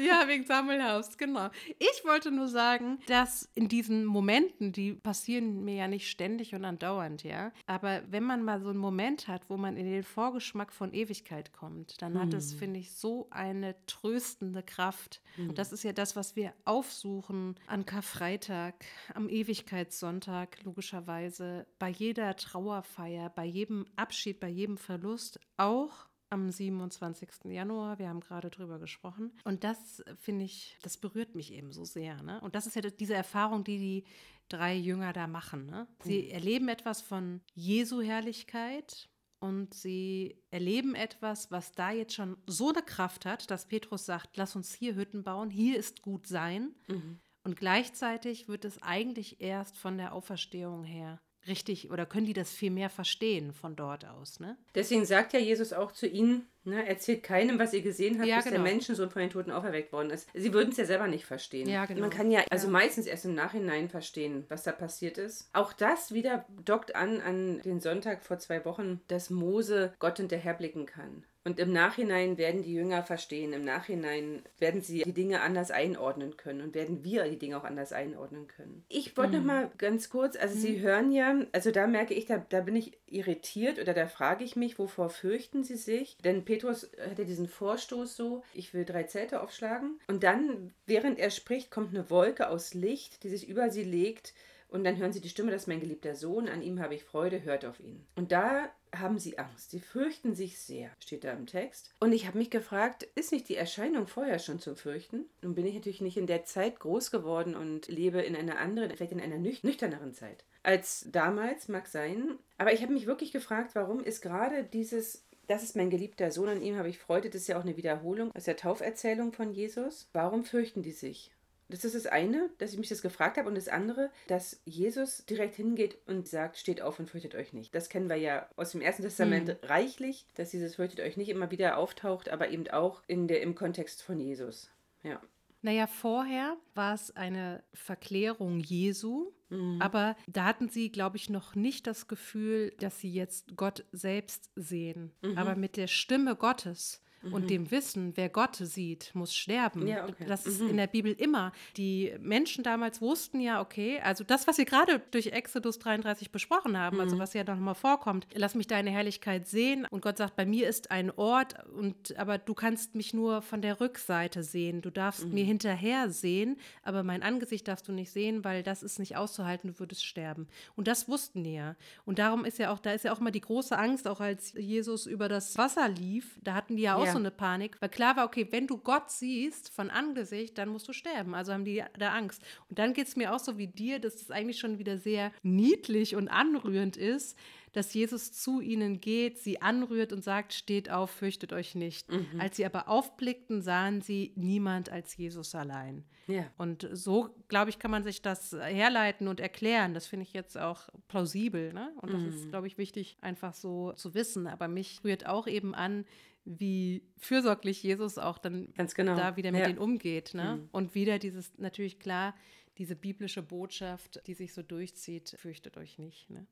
ja, 0.00 0.26
wegen 0.28 0.44
Samuel 0.44 0.82
Haas, 0.82 1.16
genau. 1.16 1.48
Ich 1.78 2.04
wollte 2.04 2.30
nur 2.30 2.48
sagen, 2.48 2.98
dass 3.06 3.48
in 3.54 3.68
diesen 3.68 4.04
Momenten, 4.04 4.72
die 4.72 4.92
passieren 4.92 5.64
mir 5.64 5.74
ja 5.74 5.88
nicht 5.88 6.08
ständig 6.08 6.54
und 6.54 6.64
andauernd, 6.64 7.22
ja, 7.22 7.52
aber 7.66 8.02
wenn 8.10 8.22
man 8.22 8.42
mal 8.42 8.60
so 8.60 8.68
einen 8.68 8.78
Moment 8.78 9.28
hat, 9.28 9.48
wo 9.48 9.56
man 9.56 9.76
in 9.76 9.86
den 9.86 10.02
Vorgeschmack 10.02 10.72
von 10.72 10.92
Ewigkeit 10.92 11.52
kommt, 11.52 12.00
dann 12.02 12.18
hat 12.18 12.34
es, 12.34 12.52
hm. 12.52 12.58
finde 12.58 12.80
ich, 12.80 12.92
so 12.92 13.28
eine 13.30 13.74
tröstende 13.86 14.62
Kraft. 14.62 15.22
Hm. 15.36 15.50
Und 15.50 15.58
das 15.58 15.72
ist 15.72 15.84
ja 15.84 15.92
das, 15.92 16.16
was 16.16 16.36
wir 16.36 16.52
aufsuchen 16.64 17.56
an 17.66 17.86
Karfreitag, 17.86 18.74
am 19.14 19.28
Ewigkeitssonntag, 19.28 20.62
logischerweise, 20.64 21.66
bei 21.78 21.88
jeder 21.88 22.36
Trauerfeier, 22.36 23.30
bei 23.30 23.44
jedem 23.44 23.86
Abschied, 23.96 24.40
bei 24.40 24.48
jedem 24.48 24.76
Verlust, 24.76 25.40
auch 25.56 26.06
am 26.32 26.50
27. 26.50 27.28
Januar. 27.44 27.98
Wir 27.98 28.08
haben 28.08 28.20
gerade 28.20 28.50
drüber 28.50 28.78
gesprochen. 28.78 29.32
Und 29.44 29.64
das 29.64 30.02
finde 30.16 30.44
ich, 30.44 30.78
das 30.82 30.96
berührt 30.96 31.34
mich 31.34 31.52
eben 31.52 31.72
so 31.72 31.84
sehr. 31.84 32.22
Ne? 32.22 32.40
Und 32.40 32.54
das 32.54 32.66
ist 32.66 32.74
ja 32.74 32.82
diese 32.82 33.14
Erfahrung, 33.14 33.64
die 33.64 33.78
die 33.78 34.04
drei 34.48 34.74
Jünger 34.74 35.12
da 35.12 35.26
machen. 35.26 35.66
Ne? 35.66 35.86
Sie 36.02 36.22
mhm. 36.22 36.30
erleben 36.30 36.68
etwas 36.68 37.02
von 37.02 37.42
Jesu 37.54 38.00
Herrlichkeit 38.00 39.10
und 39.40 39.74
sie 39.74 40.42
erleben 40.50 40.94
etwas, 40.94 41.50
was 41.50 41.72
da 41.72 41.90
jetzt 41.90 42.14
schon 42.14 42.36
so 42.46 42.70
eine 42.70 42.82
Kraft 42.82 43.26
hat, 43.26 43.50
dass 43.50 43.66
Petrus 43.68 44.06
sagt, 44.06 44.36
lass 44.36 44.56
uns 44.56 44.72
hier 44.72 44.94
Hütten 44.94 45.24
bauen, 45.24 45.50
hier 45.50 45.78
ist 45.78 46.02
gut 46.02 46.26
sein. 46.26 46.74
Mhm. 46.88 47.20
Und 47.44 47.56
gleichzeitig 47.56 48.48
wird 48.48 48.64
es 48.64 48.80
eigentlich 48.82 49.40
erst 49.40 49.76
von 49.76 49.98
der 49.98 50.14
Auferstehung 50.14 50.84
her 50.84 51.20
richtig 51.46 51.90
oder 51.90 52.06
können 52.06 52.26
die 52.26 52.32
das 52.32 52.52
viel 52.52 52.70
mehr 52.70 52.90
verstehen 52.90 53.52
von 53.52 53.76
dort 53.76 54.06
aus. 54.06 54.40
Ne? 54.40 54.56
Deswegen 54.74 55.04
sagt 55.04 55.32
ja 55.32 55.38
Jesus 55.38 55.72
auch 55.72 55.92
zu 55.92 56.06
ihnen, 56.06 56.46
ne, 56.64 56.86
erzählt 56.86 57.22
keinem, 57.22 57.58
was 57.58 57.72
ihr 57.72 57.82
gesehen 57.82 58.18
habt, 58.18 58.28
ja, 58.28 58.36
bis 58.36 58.44
genau. 58.44 58.62
der 58.62 58.72
Menschensohn 58.72 59.10
von 59.10 59.20
den 59.20 59.30
Toten 59.30 59.50
auferweckt 59.50 59.92
worden 59.92 60.10
ist. 60.10 60.28
Sie 60.34 60.52
würden 60.52 60.70
es 60.70 60.76
ja 60.76 60.84
selber 60.84 61.08
nicht 61.08 61.24
verstehen. 61.24 61.68
Ja, 61.68 61.86
genau. 61.86 62.00
Man 62.00 62.10
kann 62.10 62.30
ja 62.30 62.42
also 62.50 62.66
ja. 62.66 62.72
meistens 62.72 63.06
erst 63.06 63.24
im 63.24 63.34
Nachhinein 63.34 63.88
verstehen, 63.88 64.44
was 64.48 64.62
da 64.62 64.72
passiert 64.72 65.18
ist. 65.18 65.48
Auch 65.52 65.72
das 65.72 66.12
wieder 66.12 66.46
dockt 66.64 66.94
an 66.94 67.20
an 67.20 67.60
den 67.62 67.80
Sonntag 67.80 68.22
vor 68.22 68.38
zwei 68.38 68.64
Wochen, 68.64 69.00
dass 69.08 69.30
Mose 69.30 69.94
Gott 69.98 70.18
hinterherblicken 70.18 70.86
kann. 70.86 71.24
Und 71.44 71.58
im 71.58 71.72
Nachhinein 71.72 72.38
werden 72.38 72.62
die 72.62 72.72
Jünger 72.72 73.02
verstehen, 73.02 73.52
im 73.52 73.64
Nachhinein 73.64 74.42
werden 74.58 74.80
sie 74.80 75.02
die 75.02 75.12
Dinge 75.12 75.40
anders 75.40 75.72
einordnen 75.72 76.36
können 76.36 76.60
und 76.60 76.74
werden 76.74 77.02
wir 77.02 77.24
die 77.24 77.38
Dinge 77.38 77.58
auch 77.58 77.64
anders 77.64 77.92
einordnen 77.92 78.46
können. 78.46 78.84
Ich 78.88 79.16
wollte 79.16 79.40
mhm. 79.40 79.46
noch 79.46 79.54
mal 79.54 79.70
ganz 79.76 80.08
kurz, 80.08 80.36
also 80.36 80.54
mhm. 80.54 80.60
Sie 80.60 80.80
hören 80.80 81.10
ja, 81.10 81.34
also 81.50 81.72
da 81.72 81.88
merke 81.88 82.14
ich, 82.14 82.26
da, 82.26 82.38
da 82.48 82.60
bin 82.60 82.76
ich 82.76 82.96
irritiert 83.06 83.80
oder 83.80 83.92
da 83.92 84.06
frage 84.06 84.44
ich 84.44 84.54
mich, 84.54 84.78
wovor 84.78 85.10
fürchten 85.10 85.64
Sie 85.64 85.76
sich? 85.76 86.16
Denn 86.18 86.44
Petrus 86.44 86.90
hatte 87.10 87.24
diesen 87.24 87.48
Vorstoß 87.48 88.16
so, 88.16 88.44
ich 88.54 88.72
will 88.72 88.84
drei 88.84 89.02
Zelte 89.04 89.42
aufschlagen 89.42 89.98
und 90.06 90.22
dann, 90.22 90.72
während 90.86 91.18
er 91.18 91.30
spricht, 91.30 91.70
kommt 91.70 91.94
eine 91.94 92.08
Wolke 92.08 92.48
aus 92.48 92.74
Licht, 92.74 93.24
die 93.24 93.28
sich 93.28 93.48
über 93.48 93.70
sie 93.70 93.84
legt 93.84 94.32
und 94.72 94.84
dann 94.84 94.96
hören 94.96 95.12
sie 95.12 95.20
die 95.20 95.28
Stimme, 95.28 95.50
das 95.50 95.62
ist 95.62 95.68
mein 95.68 95.80
geliebter 95.80 96.14
Sohn, 96.14 96.48
an 96.48 96.62
ihm 96.62 96.80
habe 96.80 96.94
ich 96.94 97.04
Freude, 97.04 97.42
hört 97.42 97.64
auf 97.64 97.80
ihn. 97.80 98.04
Und 98.16 98.32
da 98.32 98.70
haben 98.94 99.18
sie 99.18 99.38
Angst, 99.38 99.70
sie 99.70 99.80
fürchten 99.80 100.34
sich 100.34 100.58
sehr, 100.58 100.90
steht 100.98 101.24
da 101.24 101.32
im 101.32 101.46
Text. 101.46 101.94
Und 102.00 102.12
ich 102.12 102.26
habe 102.26 102.38
mich 102.38 102.50
gefragt, 102.50 103.04
ist 103.14 103.32
nicht 103.32 103.48
die 103.48 103.56
Erscheinung 103.56 104.06
vorher 104.06 104.38
schon 104.38 104.58
zum 104.58 104.76
Fürchten? 104.76 105.26
Nun 105.40 105.54
bin 105.54 105.66
ich 105.66 105.74
natürlich 105.74 106.00
nicht 106.00 106.16
in 106.16 106.26
der 106.26 106.44
Zeit 106.44 106.80
groß 106.80 107.10
geworden 107.10 107.54
und 107.54 107.88
lebe 107.88 108.20
in 108.20 108.36
einer 108.36 108.58
anderen, 108.58 108.90
vielleicht 108.90 109.12
in 109.12 109.20
einer 109.20 109.38
nüchterneren 109.38 110.12
Zeit 110.12 110.44
als 110.62 111.06
damals, 111.10 111.68
mag 111.68 111.88
sein. 111.88 112.38
Aber 112.58 112.72
ich 112.72 112.82
habe 112.82 112.92
mich 112.92 113.06
wirklich 113.06 113.32
gefragt, 113.32 113.74
warum 113.74 114.04
ist 114.04 114.22
gerade 114.22 114.64
dieses 114.64 115.24
das 115.48 115.64
ist 115.64 115.76
mein 115.76 115.90
geliebter 115.90 116.30
Sohn, 116.30 116.48
an 116.48 116.62
ihm 116.62 116.78
habe 116.78 116.88
ich 116.88 116.98
Freude. 116.98 117.28
Das 117.28 117.42
ist 117.42 117.48
ja 117.48 117.58
auch 117.58 117.64
eine 117.64 117.76
Wiederholung 117.76 118.34
aus 118.34 118.44
der 118.44 118.56
Tauferzählung 118.56 119.32
von 119.32 119.52
Jesus. 119.52 120.08
Warum 120.12 120.44
fürchten 120.44 120.82
die 120.82 120.92
sich? 120.92 121.32
Das 121.72 121.84
ist 121.84 121.94
das 121.94 122.06
eine, 122.06 122.50
dass 122.58 122.72
ich 122.72 122.78
mich 122.78 122.90
das 122.90 123.00
gefragt 123.00 123.38
habe. 123.38 123.48
Und 123.48 123.56
das 123.56 123.68
andere, 123.68 124.10
dass 124.26 124.60
Jesus 124.64 125.24
direkt 125.24 125.56
hingeht 125.56 125.96
und 126.06 126.28
sagt, 126.28 126.58
steht 126.58 126.82
auf 126.82 126.98
und 126.98 127.08
fürchtet 127.08 127.34
euch 127.34 127.52
nicht. 127.52 127.74
Das 127.74 127.88
kennen 127.88 128.10
wir 128.10 128.16
ja 128.16 128.48
aus 128.56 128.72
dem 128.72 128.82
Ersten 128.82 129.02
Testament 129.02 129.48
mhm. 129.48 129.66
reichlich, 129.66 130.26
dass 130.34 130.50
dieses 130.50 130.76
fürchtet 130.76 131.00
euch 131.00 131.16
nicht 131.16 131.30
immer 131.30 131.50
wieder 131.50 131.78
auftaucht, 131.78 132.28
aber 132.28 132.50
eben 132.50 132.68
auch 132.68 133.02
in 133.06 133.26
der, 133.26 133.40
im 133.40 133.54
Kontext 133.54 134.02
von 134.02 134.20
Jesus. 134.20 134.70
Ja. 135.02 135.20
Naja, 135.62 135.86
vorher 135.86 136.56
war 136.74 136.92
es 136.92 137.14
eine 137.14 137.62
Verklärung 137.72 138.58
Jesu, 138.58 139.30
mhm. 139.48 139.80
aber 139.80 140.16
da 140.26 140.44
hatten 140.44 140.68
sie, 140.68 140.90
glaube 140.90 141.16
ich, 141.16 141.30
noch 141.30 141.54
nicht 141.54 141.86
das 141.86 142.08
Gefühl, 142.08 142.74
dass 142.80 143.00
sie 143.00 143.12
jetzt 143.12 143.56
Gott 143.56 143.84
selbst 143.92 144.50
sehen. 144.56 145.12
Mhm. 145.22 145.38
Aber 145.38 145.54
mit 145.54 145.76
der 145.76 145.86
Stimme 145.86 146.34
Gottes 146.34 147.00
mhm. 147.22 147.34
und 147.34 147.50
dem 147.50 147.70
Wissen, 147.70 148.12
wer 148.16 148.28
Gott 148.28 148.56
sieht, 148.56 149.10
muss 149.14 149.34
sterben. 149.34 149.86
Ja, 149.86 150.04
okay. 150.04 150.24
Das 150.26 150.46
ist 150.46 150.60
mhm. 150.60 150.70
in 150.70 150.76
der 150.76 150.86
Bibel 150.86 151.12
immer. 151.12 151.52
Die 151.76 152.12
Menschen 152.20 152.64
damals 152.64 153.00
wussten 153.00 153.40
ja, 153.40 153.60
okay, 153.60 154.00
also 154.00 154.24
das, 154.24 154.46
was 154.46 154.58
wir 154.58 154.64
gerade 154.64 155.00
durch 155.10 155.28
Exodus 155.28 155.78
33 155.78 156.30
besprochen 156.30 156.78
haben, 156.78 157.00
also 157.00 157.14
mhm. 157.14 157.20
also 157.20 157.22
was 157.22 157.34
ja 157.34 157.44
noch 157.44 157.58
mal 157.58 157.74
vorkommt, 157.74 158.26
lass 158.34 158.54
mich 158.54 158.66
deine 158.66 158.90
Herrlichkeit 158.90 159.46
sehen. 159.46 159.86
Und 159.90 160.02
Gott 160.02 160.18
sagt, 160.18 160.36
bei 160.36 160.46
mir 160.46 160.68
ist 160.68 160.90
ein 160.90 161.10
Ort, 161.10 161.54
und, 161.76 162.16
aber 162.18 162.38
du 162.38 162.54
kannst 162.54 162.94
mich 162.94 163.14
nur 163.14 163.42
von 163.42 163.62
der 163.62 163.80
Rückseite 163.80 164.42
sehen. 164.42 164.82
Du 164.82 164.90
darfst 164.90 165.26
mir 165.26 165.44
mhm. 165.44 165.48
hinterher 165.48 166.10
sehen, 166.10 166.56
aber 166.82 167.02
mein 167.02 167.22
Angesicht 167.22 167.68
darfst 167.68 167.88
du 167.88 167.92
nicht 167.92 168.10
sehen, 168.10 168.44
weil 168.44 168.62
das 168.62 168.82
ist 168.82 168.98
nicht 168.98 169.16
auszuhalten, 169.16 169.72
du 169.72 169.78
würdest 169.78 170.04
sterben. 170.04 170.48
Und 170.76 170.88
das 170.88 171.08
wussten 171.08 171.44
die 171.44 171.54
ja. 171.54 171.76
Und 172.04 172.18
darum 172.18 172.44
ist 172.44 172.58
ja 172.58 172.72
auch, 172.72 172.78
da 172.78 172.92
ist 172.92 173.04
ja 173.04 173.12
auch 173.12 173.20
mal 173.20 173.30
die 173.30 173.40
große 173.40 173.76
Angst, 173.76 174.08
auch 174.08 174.20
als 174.20 174.52
Jesus 174.54 175.06
über 175.06 175.28
das 175.28 175.56
Wasser 175.58 175.88
lief, 175.88 176.38
da 176.42 176.54
hatten 176.54 176.76
die 176.76 176.82
ja 176.82 176.96
auch 176.96 177.11
so 177.12 177.18
eine 177.18 177.30
Panik, 177.30 177.76
weil 177.80 177.88
klar 177.88 178.16
war, 178.16 178.24
okay, 178.24 178.46
wenn 178.50 178.66
du 178.66 178.78
Gott 178.78 179.10
siehst 179.10 179.70
von 179.70 179.90
Angesicht, 179.90 180.58
dann 180.58 180.68
musst 180.68 180.88
du 180.88 180.92
sterben. 180.92 181.34
Also 181.34 181.52
haben 181.52 181.64
die 181.64 181.82
da 181.98 182.12
Angst. 182.12 182.42
Und 182.68 182.78
dann 182.78 182.92
geht 182.92 183.06
es 183.06 183.16
mir 183.16 183.34
auch 183.34 183.38
so 183.38 183.58
wie 183.58 183.68
dir, 183.68 183.98
dass 183.98 184.16
es 184.16 184.30
eigentlich 184.30 184.58
schon 184.58 184.78
wieder 184.78 184.98
sehr 184.98 185.32
niedlich 185.42 186.16
und 186.16 186.28
anrührend 186.28 186.96
ist, 186.96 187.36
dass 187.72 187.94
Jesus 187.94 188.32
zu 188.32 188.60
ihnen 188.60 189.00
geht, 189.00 189.38
sie 189.38 189.62
anrührt 189.62 190.12
und 190.12 190.22
sagt, 190.22 190.52
steht 190.52 190.90
auf, 190.90 191.10
fürchtet 191.10 191.52
euch 191.52 191.74
nicht. 191.74 192.10
Mhm. 192.10 192.38
Als 192.38 192.56
sie 192.56 192.66
aber 192.66 192.88
aufblickten, 192.88 193.62
sahen 193.62 194.02
sie 194.02 194.32
niemand 194.36 194.90
als 194.90 195.16
Jesus 195.16 195.54
allein. 195.54 196.04
Ja. 196.26 196.44
Und 196.58 196.88
so, 196.92 197.34
glaube 197.48 197.70
ich, 197.70 197.78
kann 197.78 197.90
man 197.90 198.04
sich 198.04 198.22
das 198.22 198.52
herleiten 198.52 199.26
und 199.26 199.40
erklären. 199.40 199.94
Das 199.94 200.06
finde 200.06 200.24
ich 200.24 200.32
jetzt 200.32 200.58
auch 200.58 200.88
plausibel. 201.08 201.72
Ne? 201.72 201.92
Und 202.00 202.12
das 202.12 202.20
mhm. 202.20 202.28
ist, 202.28 202.48
glaube 202.50 202.66
ich, 202.66 202.78
wichtig, 202.78 203.16
einfach 203.22 203.54
so 203.54 203.92
zu 203.92 204.14
wissen. 204.14 204.46
Aber 204.46 204.68
mich 204.68 205.02
rührt 205.02 205.26
auch 205.26 205.46
eben 205.46 205.74
an, 205.74 206.04
wie 206.44 207.04
fürsorglich 207.18 207.82
Jesus 207.82 208.18
auch 208.18 208.38
dann 208.38 208.72
genau. 208.74 209.16
da 209.16 209.36
wieder 209.36 209.52
mit 209.52 209.60
ja. 209.60 209.66
denen 209.66 209.78
umgeht. 209.78 210.34
Ne? 210.34 210.56
Mhm. 210.56 210.68
Und 210.72 210.94
wieder 210.94 211.18
dieses, 211.18 211.56
natürlich 211.58 211.98
klar, 211.98 212.34
diese 212.78 212.96
biblische 212.96 213.42
Botschaft, 213.42 214.20
die 214.26 214.34
sich 214.34 214.52
so 214.52 214.62
durchzieht, 214.62 215.36
fürchtet 215.38 215.76
euch 215.76 215.98
nicht. 215.98 216.30
Ne? 216.30 216.46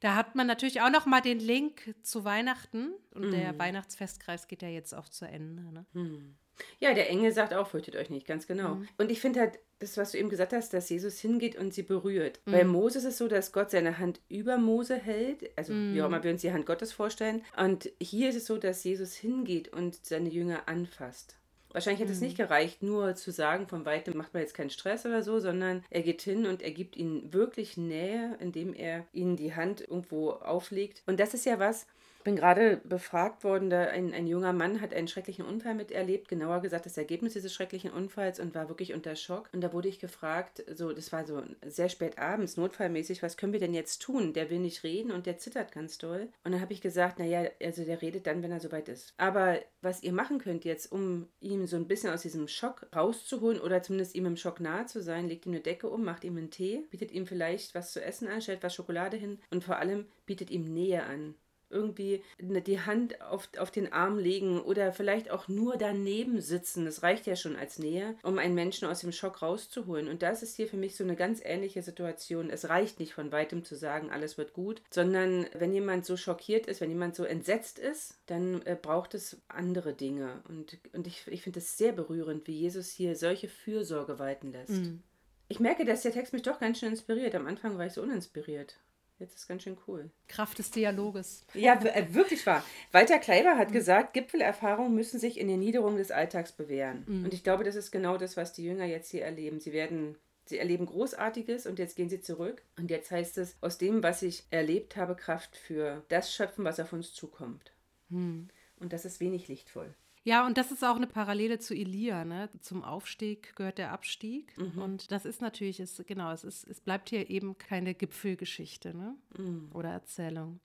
Da 0.00 0.14
hat 0.14 0.34
man 0.34 0.46
natürlich 0.46 0.80
auch 0.80 0.90
noch 0.90 1.06
mal 1.06 1.20
den 1.20 1.38
Link 1.38 1.94
zu 2.02 2.24
Weihnachten 2.24 2.92
und 3.10 3.26
mhm. 3.26 3.30
der 3.32 3.58
Weihnachtsfestkreis 3.58 4.48
geht 4.48 4.62
ja 4.62 4.68
jetzt 4.68 4.94
auch 4.94 5.08
zu 5.08 5.26
Ende. 5.26 5.62
Ne? 5.72 5.86
Mhm. 5.92 6.36
Ja, 6.80 6.94
der 6.94 7.10
Engel 7.10 7.32
sagt 7.32 7.54
auch, 7.54 7.68
fürchtet 7.68 7.96
euch 7.96 8.10
nicht, 8.10 8.26
ganz 8.26 8.46
genau. 8.46 8.76
Mhm. 8.76 8.88
Und 8.98 9.10
ich 9.10 9.20
finde 9.20 9.40
halt, 9.40 9.58
das, 9.80 9.96
was 9.96 10.12
du 10.12 10.18
eben 10.18 10.30
gesagt 10.30 10.52
hast, 10.52 10.72
dass 10.72 10.88
Jesus 10.88 11.18
hingeht 11.18 11.56
und 11.56 11.74
sie 11.74 11.82
berührt. 11.82 12.40
Mhm. 12.46 12.52
Bei 12.52 12.64
Mose 12.64 12.98
ist 12.98 13.04
es 13.04 13.18
so, 13.18 13.28
dass 13.28 13.52
Gott 13.52 13.70
seine 13.70 13.98
Hand 13.98 14.20
über 14.28 14.56
Mose 14.56 14.96
hält, 14.96 15.50
also 15.56 15.72
mhm. 15.72 15.94
wie 15.94 16.02
auch 16.02 16.06
immer 16.06 16.22
wir 16.22 16.30
uns 16.30 16.42
die 16.42 16.52
Hand 16.52 16.66
Gottes 16.66 16.92
vorstellen. 16.92 17.42
Und 17.56 17.90
hier 18.00 18.30
ist 18.30 18.36
es 18.36 18.46
so, 18.46 18.56
dass 18.56 18.84
Jesus 18.84 19.14
hingeht 19.14 19.72
und 19.72 20.04
seine 20.04 20.28
Jünger 20.30 20.68
anfasst. 20.68 21.36
Wahrscheinlich 21.74 22.00
hätte 22.00 22.12
mhm. 22.12 22.16
es 22.16 22.22
nicht 22.22 22.36
gereicht, 22.36 22.84
nur 22.84 23.16
zu 23.16 23.32
sagen, 23.32 23.66
von 23.66 23.84
weitem 23.84 24.16
macht 24.16 24.32
man 24.32 24.42
jetzt 24.42 24.54
keinen 24.54 24.70
Stress 24.70 25.04
oder 25.06 25.24
so, 25.24 25.40
sondern 25.40 25.84
er 25.90 26.02
geht 26.02 26.22
hin 26.22 26.46
und 26.46 26.62
er 26.62 26.70
gibt 26.70 26.96
ihnen 26.96 27.32
wirklich 27.32 27.76
Nähe, 27.76 28.36
indem 28.38 28.74
er 28.74 29.04
ihnen 29.12 29.36
die 29.36 29.54
Hand 29.54 29.80
irgendwo 29.80 30.30
auflegt. 30.30 31.02
Und 31.06 31.18
das 31.18 31.34
ist 31.34 31.46
ja 31.46 31.58
was, 31.58 31.86
bin 32.24 32.36
gerade 32.36 32.78
befragt 32.84 33.44
worden, 33.44 33.70
da 33.70 33.84
ein, 33.84 34.12
ein 34.14 34.26
junger 34.26 34.52
Mann 34.52 34.80
hat 34.80 34.94
einen 34.94 35.08
schrecklichen 35.08 35.44
Unfall 35.44 35.74
miterlebt, 35.74 36.28
genauer 36.28 36.62
gesagt 36.62 36.86
das 36.86 36.96
Ergebnis 36.96 37.34
dieses 37.34 37.52
schrecklichen 37.52 37.92
Unfalls 37.92 38.40
und 38.40 38.54
war 38.54 38.68
wirklich 38.68 38.94
unter 38.94 39.14
Schock. 39.14 39.50
Und 39.52 39.60
da 39.60 39.72
wurde 39.72 39.88
ich 39.88 39.98
gefragt, 39.98 40.64
so, 40.74 40.92
das 40.92 41.12
war 41.12 41.26
so 41.26 41.42
sehr 41.66 41.90
spät 41.90 42.18
abends, 42.18 42.56
notfallmäßig, 42.56 43.22
was 43.22 43.36
können 43.36 43.52
wir 43.52 43.60
denn 43.60 43.74
jetzt 43.74 44.00
tun? 44.00 44.32
Der 44.32 44.48
will 44.50 44.58
nicht 44.58 44.82
reden 44.82 45.12
und 45.12 45.26
der 45.26 45.36
zittert 45.36 45.70
ganz 45.70 45.98
doll. 45.98 46.28
Und 46.44 46.52
dann 46.52 46.60
habe 46.60 46.72
ich 46.72 46.80
gesagt, 46.80 47.18
naja, 47.18 47.48
also 47.62 47.84
der 47.84 48.00
redet 48.00 48.26
dann, 48.26 48.42
wenn 48.42 48.52
er 48.52 48.60
soweit 48.60 48.88
ist. 48.88 49.12
Aber 49.18 49.60
was 49.82 50.02
ihr 50.02 50.12
machen 50.12 50.38
könnt 50.38 50.64
jetzt, 50.64 50.90
um 50.90 51.28
ihm 51.40 51.66
so 51.66 51.76
ein 51.76 51.86
bisschen 51.86 52.10
aus 52.10 52.22
diesem 52.22 52.48
Schock 52.48 52.86
rauszuholen 52.96 53.60
oder 53.60 53.82
zumindest 53.82 54.14
ihm 54.14 54.24
im 54.24 54.36
Schock 54.36 54.60
nahe 54.60 54.86
zu 54.86 55.02
sein, 55.02 55.28
legt 55.28 55.44
ihm 55.44 55.52
eine 55.52 55.60
Decke 55.60 55.90
um, 55.90 56.02
macht 56.04 56.24
ihm 56.24 56.38
einen 56.38 56.50
Tee, 56.50 56.86
bietet 56.90 57.12
ihm 57.12 57.26
vielleicht 57.26 57.74
was 57.74 57.92
zu 57.92 58.02
essen 58.02 58.28
an, 58.28 58.40
stellt 58.40 58.62
was 58.62 58.74
Schokolade 58.74 59.18
hin 59.18 59.38
und 59.50 59.62
vor 59.62 59.76
allem 59.76 60.06
bietet 60.24 60.50
ihm 60.50 60.72
Nähe 60.72 61.02
an 61.04 61.34
irgendwie 61.74 62.22
die 62.38 62.80
Hand 62.80 63.20
auf, 63.20 63.48
auf 63.58 63.70
den 63.70 63.92
Arm 63.92 64.18
legen 64.18 64.60
oder 64.60 64.92
vielleicht 64.92 65.30
auch 65.30 65.48
nur 65.48 65.76
daneben 65.76 66.40
sitzen. 66.40 66.84
Das 66.84 67.02
reicht 67.02 67.26
ja 67.26 67.36
schon 67.36 67.56
als 67.56 67.78
Nähe, 67.78 68.14
um 68.22 68.38
einen 68.38 68.54
Menschen 68.54 68.88
aus 68.88 69.00
dem 69.00 69.12
Schock 69.12 69.42
rauszuholen. 69.42 70.08
Und 70.08 70.22
das 70.22 70.42
ist 70.42 70.56
hier 70.56 70.68
für 70.68 70.76
mich 70.76 70.96
so 70.96 71.04
eine 71.04 71.16
ganz 71.16 71.40
ähnliche 71.44 71.82
Situation. 71.82 72.48
Es 72.48 72.68
reicht 72.68 73.00
nicht 73.00 73.12
von 73.12 73.32
weitem 73.32 73.64
zu 73.64 73.74
sagen, 73.74 74.10
alles 74.10 74.38
wird 74.38 74.52
gut, 74.52 74.80
sondern 74.90 75.46
wenn 75.52 75.74
jemand 75.74 76.06
so 76.06 76.16
schockiert 76.16 76.66
ist, 76.66 76.80
wenn 76.80 76.90
jemand 76.90 77.16
so 77.16 77.24
entsetzt 77.24 77.78
ist, 77.78 78.18
dann 78.26 78.62
äh, 78.62 78.76
braucht 78.80 79.14
es 79.14 79.38
andere 79.48 79.92
Dinge. 79.92 80.42
Und, 80.48 80.78
und 80.92 81.06
ich, 81.06 81.26
ich 81.26 81.42
finde 81.42 81.58
es 81.58 81.76
sehr 81.76 81.92
berührend, 81.92 82.46
wie 82.46 82.52
Jesus 82.52 82.90
hier 82.90 83.16
solche 83.16 83.48
Fürsorge 83.48 84.18
walten 84.18 84.52
lässt. 84.52 84.70
Mhm. 84.70 85.02
Ich 85.48 85.60
merke, 85.60 85.84
dass 85.84 86.02
der 86.02 86.12
Text 86.12 86.32
mich 86.32 86.42
doch 86.42 86.58
ganz 86.58 86.78
schön 86.78 86.90
inspiriert. 86.90 87.34
Am 87.34 87.46
Anfang 87.46 87.76
war 87.76 87.86
ich 87.86 87.92
so 87.92 88.02
uninspiriert. 88.02 88.76
Jetzt 89.24 89.36
ist 89.36 89.48
ganz 89.48 89.62
schön 89.62 89.78
cool. 89.88 90.10
Kraft 90.28 90.58
des 90.58 90.70
Dialoges. 90.70 91.46
Ja, 91.54 91.80
äh, 91.82 92.12
wirklich 92.12 92.44
wahr. 92.44 92.62
Walter 92.92 93.18
Kleiber 93.18 93.56
hat 93.56 93.70
mhm. 93.70 93.72
gesagt, 93.72 94.12
Gipfelerfahrungen 94.12 94.94
müssen 94.94 95.18
sich 95.18 95.40
in 95.40 95.48
der 95.48 95.56
Niederung 95.56 95.96
des 95.96 96.10
Alltags 96.10 96.52
bewähren. 96.52 97.04
Mhm. 97.06 97.24
Und 97.24 97.32
ich 97.32 97.42
glaube, 97.42 97.64
das 97.64 97.74
ist 97.74 97.90
genau 97.90 98.18
das, 98.18 98.36
was 98.36 98.52
die 98.52 98.64
Jünger 98.64 98.84
jetzt 98.84 99.10
hier 99.10 99.24
erleben. 99.24 99.60
Sie 99.60 99.72
werden 99.72 100.16
Sie 100.46 100.58
erleben 100.58 100.84
Großartiges 100.84 101.66
und 101.66 101.78
jetzt 101.78 101.96
gehen 101.96 102.10
sie 102.10 102.20
zurück. 102.20 102.62
Und 102.76 102.90
jetzt 102.90 103.10
heißt 103.10 103.38
es, 103.38 103.56
aus 103.62 103.78
dem, 103.78 104.02
was 104.02 104.20
ich 104.20 104.44
erlebt 104.50 104.94
habe, 104.94 105.16
Kraft 105.16 105.56
für 105.56 106.04
das 106.08 106.34
schöpfen, 106.34 106.66
was 106.66 106.78
auf 106.78 106.92
uns 106.92 107.14
zukommt. 107.14 107.72
Mhm. 108.10 108.48
Und 108.76 108.92
das 108.92 109.06
ist 109.06 109.20
wenig 109.20 109.48
lichtvoll. 109.48 109.94
Ja, 110.26 110.46
und 110.46 110.56
das 110.56 110.72
ist 110.72 110.82
auch 110.82 110.96
eine 110.96 111.06
Parallele 111.06 111.58
zu 111.58 111.74
Elia. 111.74 112.24
Ne? 112.24 112.48
Zum 112.60 112.82
Aufstieg 112.82 113.54
gehört 113.56 113.76
der 113.76 113.92
Abstieg. 113.92 114.56
Mhm. 114.56 114.82
Und 114.82 115.12
das 115.12 115.26
ist 115.26 115.42
natürlich, 115.42 115.80
ist, 115.80 116.04
genau, 116.06 116.32
es, 116.32 116.44
ist, 116.44 116.66
es 116.66 116.80
bleibt 116.80 117.10
hier 117.10 117.28
eben 117.28 117.58
keine 117.58 117.94
Gipfelgeschichte 117.94 118.96
ne? 118.96 119.16
Mhm. 119.36 119.70
oder 119.74 119.90
Erzählung. 119.90 120.60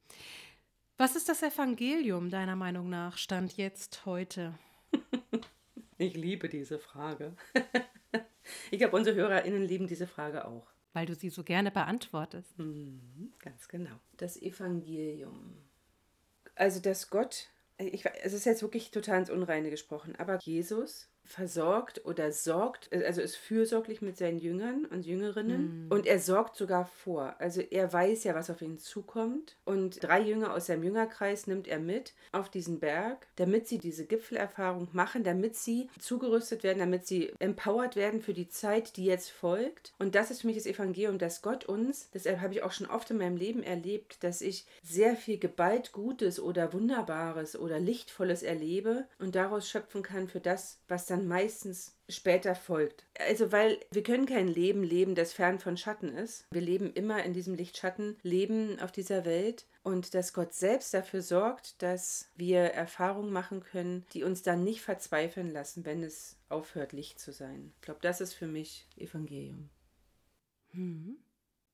Was 0.98 1.18
ist 1.18 1.28
das 1.28 1.44
Evangelium 1.44 2.30
deiner 2.30 2.56
Meinung 2.56 2.90
nach, 2.90 3.18
Stand 3.18 3.58
jetzt 3.58 4.06
heute? 4.06 4.58
ich 5.98 6.16
liebe 6.16 6.48
diese 6.48 6.80
Frage. 6.80 7.36
ich 8.72 8.80
glaube, 8.80 8.96
unsere 8.96 9.18
HörerInnen 9.18 9.64
lieben 9.64 9.88
diese 9.88 10.08
Frage 10.08 10.46
auch. 10.46 10.68
Weil 10.94 11.06
du 11.06 11.16
sie 11.16 11.30
so 11.30 11.44
gerne 11.44 11.70
beantwortest. 11.70 12.58
Mhm, 12.58 13.34
ganz 13.40 13.68
genau. 13.68 14.00
Das 14.18 14.42
Evangelium. 14.42 15.58
Also, 16.56 16.80
dass 16.80 17.10
Gott 17.10 17.50
ich, 17.80 18.06
es 18.22 18.34
ist 18.34 18.46
jetzt 18.46 18.62
wirklich 18.62 18.92
total 18.92 19.20
ins 19.20 19.30
Unreine 19.30 19.70
gesprochen, 19.70 20.16
aber 20.18 20.38
Jesus 20.42 21.10
versorgt 21.30 22.06
oder 22.06 22.32
sorgt, 22.32 22.90
also 22.92 23.22
ist 23.22 23.36
fürsorglich 23.36 24.02
mit 24.02 24.18
seinen 24.18 24.40
Jüngern 24.40 24.86
und 24.86 25.06
Jüngerinnen 25.06 25.88
mm. 25.88 25.92
und 25.92 26.08
er 26.08 26.20
sorgt 26.20 26.56
sogar 26.56 26.86
vor. 26.86 27.36
Also 27.38 27.62
er 27.62 27.94
weiß 27.94 28.24
ja, 28.24 28.34
was 28.34 28.50
auf 28.50 28.62
ihn 28.62 28.80
zukommt 28.80 29.56
und 29.64 30.04
drei 30.04 30.22
Jünger 30.22 30.54
aus 30.54 30.66
seinem 30.66 30.84
Jüngerkreis 30.84 31.46
nimmt 31.46 31.68
er 31.68 31.80
mit 31.80 32.14
auf 32.32 32.50
diesen 32.50 32.80
Berg, 32.80 33.28
damit 33.36 33.68
sie 33.68 33.78
diese 33.78 34.06
Gipfelerfahrung 34.06 34.90
machen, 34.92 35.24
damit 35.24 35.56
sie 35.56 35.90
zugerüstet 36.00 36.64
werden, 36.64 36.80
damit 36.80 37.06
sie 37.06 37.32
empowered 37.40 37.96
werden 37.96 38.22
für 38.22 38.34
die 38.34 38.50
Zeit, 38.50 38.98
die 38.98 39.06
jetzt 39.06 39.30
folgt. 39.30 39.94
Und 40.00 40.16
das 40.16 40.32
ist 40.32 40.42
für 40.42 40.48
mich 40.48 40.58
das 40.58 40.66
Evangelium, 40.66 41.20
dass 41.20 41.44
Gott 41.44 41.66
uns, 41.66 42.10
deshalb 42.14 42.42
habe 42.42 42.54
ich 42.54 42.64
auch 42.64 42.72
schon 42.72 42.88
oft 42.88 43.12
in 43.12 43.18
meinem 43.18 43.38
Leben 43.38 43.62
erlebt, 43.62 44.24
dass 44.24 44.42
ich 44.42 44.66
sehr 44.84 45.16
viel 45.16 45.38
geballt 45.38 45.92
Gutes 45.92 46.40
oder 46.40 46.74
Wunderbares 46.74 47.58
oder 47.58 47.80
Lichtvolles 47.80 48.42
erlebe 48.42 49.08
und 49.20 49.36
daraus 49.36 49.70
schöpfen 49.70 50.02
kann 50.02 50.28
für 50.28 50.40
das, 50.40 50.80
was 50.88 51.06
dann 51.06 51.19
meistens 51.28 51.96
später 52.08 52.56
folgt. 52.56 53.06
Also 53.28 53.52
weil 53.52 53.80
wir 53.92 54.04
können 54.04 54.26
kein 54.26 54.48
Leben 54.48 54.84
leben, 54.84 55.16
das 55.16 55.34
fern 55.34 55.60
von 55.60 55.78
Schatten 55.78 56.10
ist. 56.10 56.46
Wir 56.52 56.62
leben 56.62 56.92
immer 56.94 57.24
in 57.24 57.34
diesem 57.34 57.56
Licht-Schatten-Leben 57.56 58.80
auf 58.80 58.92
dieser 58.92 59.26
Welt 59.26 59.66
und 59.84 60.14
dass 60.14 60.34
Gott 60.34 60.54
selbst 60.54 60.94
dafür 60.94 61.22
sorgt, 61.22 61.82
dass 61.82 62.30
wir 62.36 62.60
Erfahrungen 62.60 63.32
machen 63.32 63.62
können, 63.64 64.06
die 64.14 64.24
uns 64.24 64.42
dann 64.42 64.64
nicht 64.64 64.82
verzweifeln 64.82 65.52
lassen, 65.52 65.86
wenn 65.86 66.04
es 66.04 66.38
aufhört, 66.50 66.94
Licht 66.94 67.20
zu 67.20 67.32
sein. 67.32 67.72
Ich 67.76 67.82
glaube, 67.82 68.00
das 68.02 68.22
ist 68.22 68.34
für 68.34 68.48
mich 68.48 68.88
Evangelium. 68.98 69.70
Hm. 70.72 71.18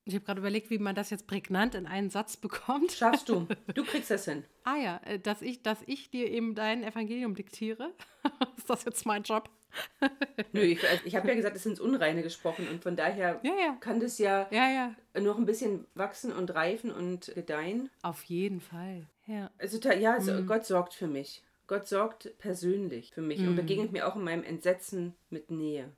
Ich 0.07 0.13
habe 0.13 0.23
gerade 0.23 0.39
überlegt, 0.39 0.69
wie 0.69 0.77
man 0.77 0.93
das 0.93 1.09
jetzt 1.09 1.25
prägnant 1.25 1.73
in 1.73 1.87
einen 1.87 2.11
Satz 2.11 2.37
bekommt. 2.37 2.91
Schaffst 2.91 3.27
du. 3.27 3.47
Du 3.73 3.83
kriegst 3.83 4.11
das 4.11 4.25
hin. 4.25 4.43
ah 4.63 4.77
ja, 4.77 5.01
äh, 5.03 5.19
dass 5.19 5.41
ich, 5.41 5.63
dass 5.63 5.79
ich 5.87 6.11
dir 6.11 6.29
eben 6.29 6.53
dein 6.53 6.83
Evangelium 6.83 7.33
diktiere. 7.33 7.91
ist 8.57 8.69
das 8.69 8.85
jetzt 8.85 9.05
mein 9.07 9.23
Job? 9.23 9.49
Nö, 10.53 10.61
ich, 10.61 10.83
äh, 10.83 10.99
ich 11.05 11.15
habe 11.15 11.27
ja 11.27 11.33
gesagt, 11.33 11.55
es 11.55 11.63
sind 11.63 11.79
Unreine 11.79 12.21
gesprochen 12.21 12.67
und 12.69 12.83
von 12.83 12.95
daher 12.95 13.39
ja, 13.43 13.53
ja. 13.59 13.77
kann 13.79 13.99
das 13.99 14.19
ja, 14.19 14.47
ja, 14.51 14.95
noch 15.19 15.37
ein 15.37 15.45
bisschen 15.45 15.85
wachsen 15.95 16.31
und 16.31 16.53
reifen 16.53 16.91
und 16.91 17.33
gedeihen. 17.33 17.89
Auf 18.03 18.23
jeden 18.25 18.61
Fall, 18.61 19.07
ja. 19.25 19.49
Also 19.57 19.79
ja, 19.89 20.13
also 20.13 20.33
mhm. 20.33 20.45
Gott 20.45 20.65
sorgt 20.65 20.93
für 20.93 21.07
mich. 21.07 21.43
Gott 21.67 21.87
sorgt 21.87 22.37
persönlich 22.37 23.11
für 23.11 23.21
mich 23.21 23.39
mhm. 23.39 23.49
und 23.49 23.55
begegnet 23.55 23.91
mir 23.91 24.07
auch 24.07 24.15
in 24.15 24.23
meinem 24.23 24.43
Entsetzen 24.43 25.15
mit 25.31 25.49
Nähe. 25.49 25.91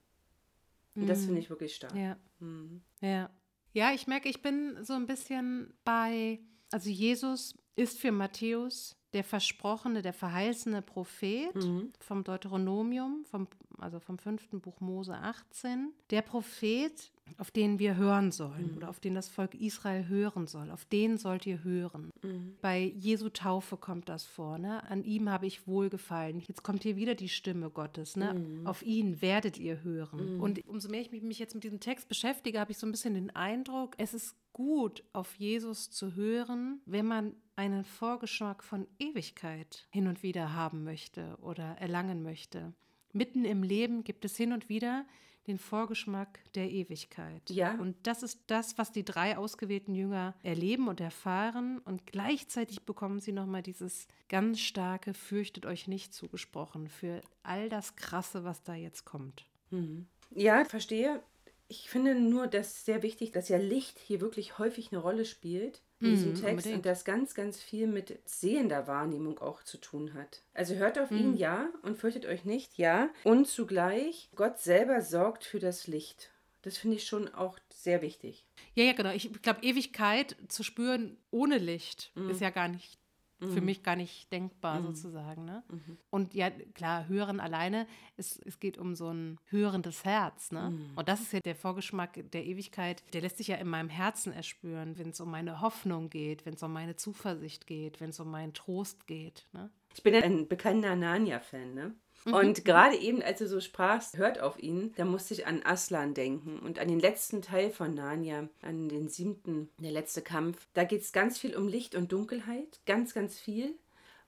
Und 0.96 1.04
mhm. 1.04 1.08
das 1.08 1.26
finde 1.26 1.40
ich 1.40 1.50
wirklich 1.50 1.76
stark. 1.76 1.94
Ja. 1.94 2.16
Mhm. 2.40 2.82
ja. 3.02 3.30
Ja, 3.74 3.94
ich 3.94 4.08
merke, 4.08 4.30
ich 4.30 4.42
bin 4.42 4.84
so 4.84 4.94
ein 4.94 5.08
bisschen 5.08 5.74
bei, 5.84 6.40
also 6.72 6.90
Jesus 6.90 7.56
ist 7.76 8.00
für 8.00 8.12
Matthäus 8.12 8.98
der 9.18 9.24
versprochene, 9.24 10.04
der 10.04 10.14
verheißene 10.14 10.84
Prophet 10.84 11.56
mhm. 11.56 11.92
vom 12.00 12.24
Deuteronomium, 12.24 13.26
vom, 13.26 13.48
also 13.80 14.00
vom 14.00 14.20
fünften 14.20 14.62
Buch 14.62 14.80
Mose 14.80 15.16
18. 15.16 15.92
Der 16.12 16.22
Prophet, 16.22 17.12
auf 17.40 17.50
den 17.50 17.80
wir 17.80 17.96
hören 17.96 18.32
sollen 18.32 18.70
mhm. 18.70 18.78
oder 18.78 18.90
auf 18.90 19.00
den 19.00 19.16
das 19.16 19.28
Volk 19.28 19.56
Israel 19.56 20.08
hören 20.08 20.46
soll. 20.46 20.70
Auf 20.70 20.86
den 20.86 21.18
sollt 21.18 21.48
ihr 21.48 21.64
hören. 21.64 22.12
Mhm. 22.22 22.58
Bei 22.62 22.80
Jesu 22.80 23.30
Taufe 23.30 23.76
kommt 23.76 24.08
das 24.08 24.24
vor. 24.24 24.60
Ne? 24.60 24.88
An 24.88 25.04
ihm 25.04 25.32
habe 25.32 25.48
ich 25.48 25.66
wohlgefallen. 25.66 26.40
Jetzt 26.48 26.62
kommt 26.62 26.84
hier 26.84 26.96
wieder 26.96 27.16
die 27.16 27.30
Stimme 27.30 27.72
Gottes. 27.72 28.18
Ne? 28.18 28.36
Mhm. 28.36 28.68
Auf 28.68 28.84
ihn 28.84 29.20
werdet 29.24 29.58
ihr 29.58 29.82
hören. 29.82 30.36
Mhm. 30.36 30.42
Und 30.42 30.68
umso 30.68 30.90
mehr 30.90 31.02
ich 31.02 31.12
mich 31.12 31.40
jetzt 31.40 31.56
mit 31.56 31.64
diesem 31.64 31.80
Text 31.80 32.08
beschäftige, 32.08 32.60
habe 32.60 32.72
ich 32.72 32.78
so 32.78 32.86
ein 32.86 32.92
bisschen 32.92 33.16
den 33.16 33.36
Eindruck, 33.36 33.96
es 33.98 34.14
ist 34.14 34.36
gut, 34.54 35.04
auf 35.12 35.34
Jesus 35.38 35.90
zu 35.90 36.14
hören, 36.14 36.82
wenn 36.86 37.08
man 37.08 37.34
einen 37.58 37.84
Vorgeschmack 37.84 38.64
von 38.64 38.88
Ewigkeit 39.00 39.88
hin 39.90 40.08
und 40.08 40.24
wieder 40.24 40.54
haben 40.54 40.84
möchte 40.84 41.38
oder 41.42 41.76
erlangen 41.80 42.24
möchte. 42.24 42.74
Mitten 43.14 43.46
im 43.46 43.64
Leben 43.64 44.04
gibt 44.04 44.26
es 44.26 44.38
hin 44.38 44.54
und 44.54 44.70
wieder 44.70 45.06
den 45.48 45.58
Vorgeschmack 45.58 46.40
der 46.54 46.70
Ewigkeit. 46.70 47.50
Ja. 47.50 47.74
Und 47.76 47.96
das 48.04 48.22
ist 48.22 48.42
das, 48.48 48.78
was 48.78 48.92
die 48.92 49.06
drei 49.06 49.38
ausgewählten 49.38 49.96
Jünger 49.96 50.36
erleben 50.44 50.88
und 50.88 51.00
erfahren. 51.00 51.80
Und 51.80 52.06
gleichzeitig 52.06 52.84
bekommen 52.84 53.22
sie 53.22 53.32
nochmal 53.32 53.64
dieses 53.64 54.08
ganz 54.30 54.60
starke 54.60 55.14
Fürchtet 55.14 55.66
euch 55.66 55.88
nicht 55.88 56.14
zugesprochen 56.14 56.90
für 56.90 57.22
all 57.44 57.70
das 57.70 57.96
Krasse, 57.96 58.44
was 58.44 58.62
da 58.64 58.76
jetzt 58.76 59.06
kommt. 59.06 59.46
Mhm. 59.72 60.08
Ja, 60.32 60.66
verstehe. 60.66 61.24
Ich 61.70 61.90
finde 61.90 62.16
nur 62.16 62.48
das 62.48 62.86
sehr 62.86 63.02
wichtig, 63.02 63.32
dass 63.32 63.50
ja 63.50 63.58
Licht 63.58 64.00
hier 64.00 64.22
wirklich 64.22 64.60
häufig 64.60 64.92
eine 64.92 65.02
Rolle 65.02 65.26
spielt 65.26 65.82
in 66.00 66.12
diesem 66.12 66.32
mm, 66.32 66.36
Text 66.36 66.50
unbedingt. 66.50 66.76
und 66.76 66.86
das 66.86 67.06
ganz, 67.06 67.34
ganz 67.34 67.62
viel 67.62 67.88
mit 67.88 68.20
sehender 68.26 68.88
Wahrnehmung 68.88 69.40
auch 69.40 69.64
zu 69.64 69.78
tun 69.78 70.14
hat. 70.14 70.42
Also 70.54 70.76
hört 70.76 71.00
auf 71.00 71.10
mm. 71.10 71.18
ihn, 71.18 71.34
ja, 71.36 71.70
und 71.82 71.98
fürchtet 71.98 72.26
euch 72.26 72.46
nicht, 72.46 72.78
ja. 72.78 73.10
Und 73.24 73.48
zugleich, 73.48 74.30
Gott 74.36 74.60
selber 74.60 75.02
sorgt 75.02 75.44
für 75.44 75.60
das 75.60 75.88
Licht. 75.88 76.30
Das 76.62 76.78
finde 76.78 76.98
ich 76.98 77.06
schon 77.06 77.34
auch 77.34 77.58
sehr 77.70 78.02
wichtig. 78.02 78.46
Ja, 78.76 78.84
ja, 78.84 78.94
genau. 78.94 79.12
Ich 79.12 79.32
glaube, 79.42 79.64
Ewigkeit 79.64 80.36
zu 80.50 80.64
spüren 80.64 81.18
ohne 81.32 81.58
Licht 81.58 82.12
mm. 82.16 82.30
ist 82.30 82.42
ja 82.42 82.50
gar 82.50 82.68
nicht 82.68 83.00
mhm. 83.40 83.52
für 83.52 83.62
mich 83.62 83.84
gar 83.84 83.96
nicht 83.96 84.32
denkbar 84.32 84.80
mhm. 84.80 84.88
sozusagen. 84.88 85.46
Ne? 85.46 85.64
Mhm. 85.70 85.98
Und 86.10 86.34
ja, 86.34 86.50
klar, 86.50 87.08
hören 87.08 87.40
alleine, 87.40 87.88
es, 88.16 88.40
es 88.40 88.60
geht 88.60 88.78
um 88.78 88.96
so 88.96 89.10
ein 89.10 89.40
hörendes 89.46 90.06
Herz. 90.06 90.52
Ne? 90.52 90.72
Mhm. 90.72 90.98
Und 90.98 91.08
das 91.08 91.22
ist 91.22 91.34
ja 91.34 91.40
der 91.40 91.56
Vorgeschmack 91.56 92.32
der 92.32 92.46
Ewigkeit, 92.46 93.04
der 93.14 93.22
lässt 93.22 93.38
sich 93.38 93.48
ja 93.48 93.58
in 93.58 93.68
meinem 93.68 93.90
Herzen 93.90 94.34
erspüren, 94.34 94.98
wenn 94.98 95.10
es 95.10 95.22
um 95.22 95.30
meine 95.30 95.62
Hoffnung 95.62 96.10
geht, 96.10 96.46
wenn 96.46 96.56
es 96.56 96.64
um 96.64 96.74
meine 96.74 96.96
Zuversicht 96.96 97.68
geht, 97.68 98.00
wenn 98.02 98.10
es 98.10 98.20
um 98.20 98.30
meinen 98.30 98.54
Trost 98.54 99.08
geht. 99.08 99.48
Ne? 99.54 99.70
Ich 99.94 100.04
bin 100.04 100.14
ja 100.14 100.22
ein 100.22 100.48
bekannter 100.48 100.96
Narnia-Fan, 100.96 101.74
ne? 101.74 101.96
Mhm. 102.26 102.34
Und 102.34 102.66
gerade 102.66 102.98
eben, 102.98 103.22
als 103.22 103.40
du 103.40 103.48
so 103.48 103.60
sprachst, 103.60 104.18
hört 104.18 104.40
auf 104.40 104.62
ihn, 104.62 104.94
da 104.98 105.06
musste 105.06 105.34
ich 105.34 105.48
an 105.48 105.62
Aslan 105.64 106.14
denken 106.14 106.60
und 106.60 106.80
an 106.80 106.88
den 106.88 107.00
letzten 107.00 107.42
Teil 107.42 107.72
von 107.72 107.94
Narnia, 107.94 108.50
an 108.62 108.90
den 108.90 109.10
siebten, 109.10 109.70
der 109.80 109.92
letzte 109.92 110.22
Kampf. 110.22 110.68
Da 110.74 110.84
geht 110.84 111.02
es 111.02 111.12
ganz 111.12 111.38
viel 111.38 111.56
um 111.56 111.68
Licht 111.68 111.96
und 111.96 112.12
Dunkelheit, 112.12 112.80
ganz, 112.86 113.14
ganz 113.14 113.40
viel. 113.40 113.76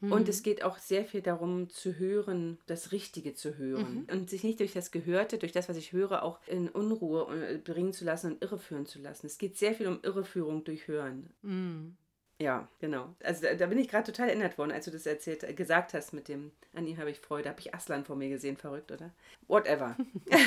Mhm. 0.01 0.11
Und 0.13 0.29
es 0.29 0.43
geht 0.43 0.63
auch 0.63 0.77
sehr 0.77 1.03
viel 1.03 1.21
darum 1.21 1.69
zu 1.69 1.97
hören, 1.97 2.57
das 2.67 2.91
Richtige 2.91 3.33
zu 3.33 3.57
hören. 3.57 4.07
Mhm. 4.07 4.19
Und 4.19 4.29
sich 4.29 4.43
nicht 4.43 4.59
durch 4.59 4.73
das 4.73 4.91
Gehörte, 4.91 5.37
durch 5.37 5.51
das, 5.51 5.67
was 5.67 5.77
ich 5.77 5.91
höre, 5.91 6.23
auch 6.23 6.39
in 6.47 6.69
Unruhe 6.69 7.27
äh, 7.35 7.57
bringen 7.57 7.91
zu 7.91 8.05
lassen 8.05 8.33
und 8.33 8.41
irreführen 8.41 8.85
zu 8.85 8.99
lassen. 8.99 9.27
Es 9.27 9.37
geht 9.37 9.57
sehr 9.57 9.73
viel 9.73 9.87
um 9.87 9.99
Irreführung 10.01 10.63
durch 10.63 10.87
Hören. 10.87 11.29
Mhm. 11.41 11.97
Ja, 12.41 12.67
genau. 12.79 13.15
Also 13.21 13.43
da, 13.43 13.53
da 13.53 13.65
bin 13.67 13.77
ich 13.77 13.89
gerade 13.89 14.11
total 14.11 14.29
erinnert 14.29 14.57
worden, 14.57 14.71
als 14.71 14.85
du 14.85 14.91
das 14.91 15.05
erzählt, 15.05 15.43
äh, 15.43 15.53
gesagt 15.53 15.93
hast 15.93 16.13
mit 16.13 16.29
dem, 16.29 16.51
an 16.73 16.87
ihm 16.87 16.97
habe 16.97 17.11
ich 17.11 17.19
Freude, 17.19 17.49
habe 17.49 17.59
ich 17.59 17.73
Aslan 17.73 18.05
vor 18.05 18.15
mir 18.15 18.29
gesehen, 18.29 18.55
verrückt, 18.55 18.91
oder? 18.91 19.11
Whatever. 19.47 19.97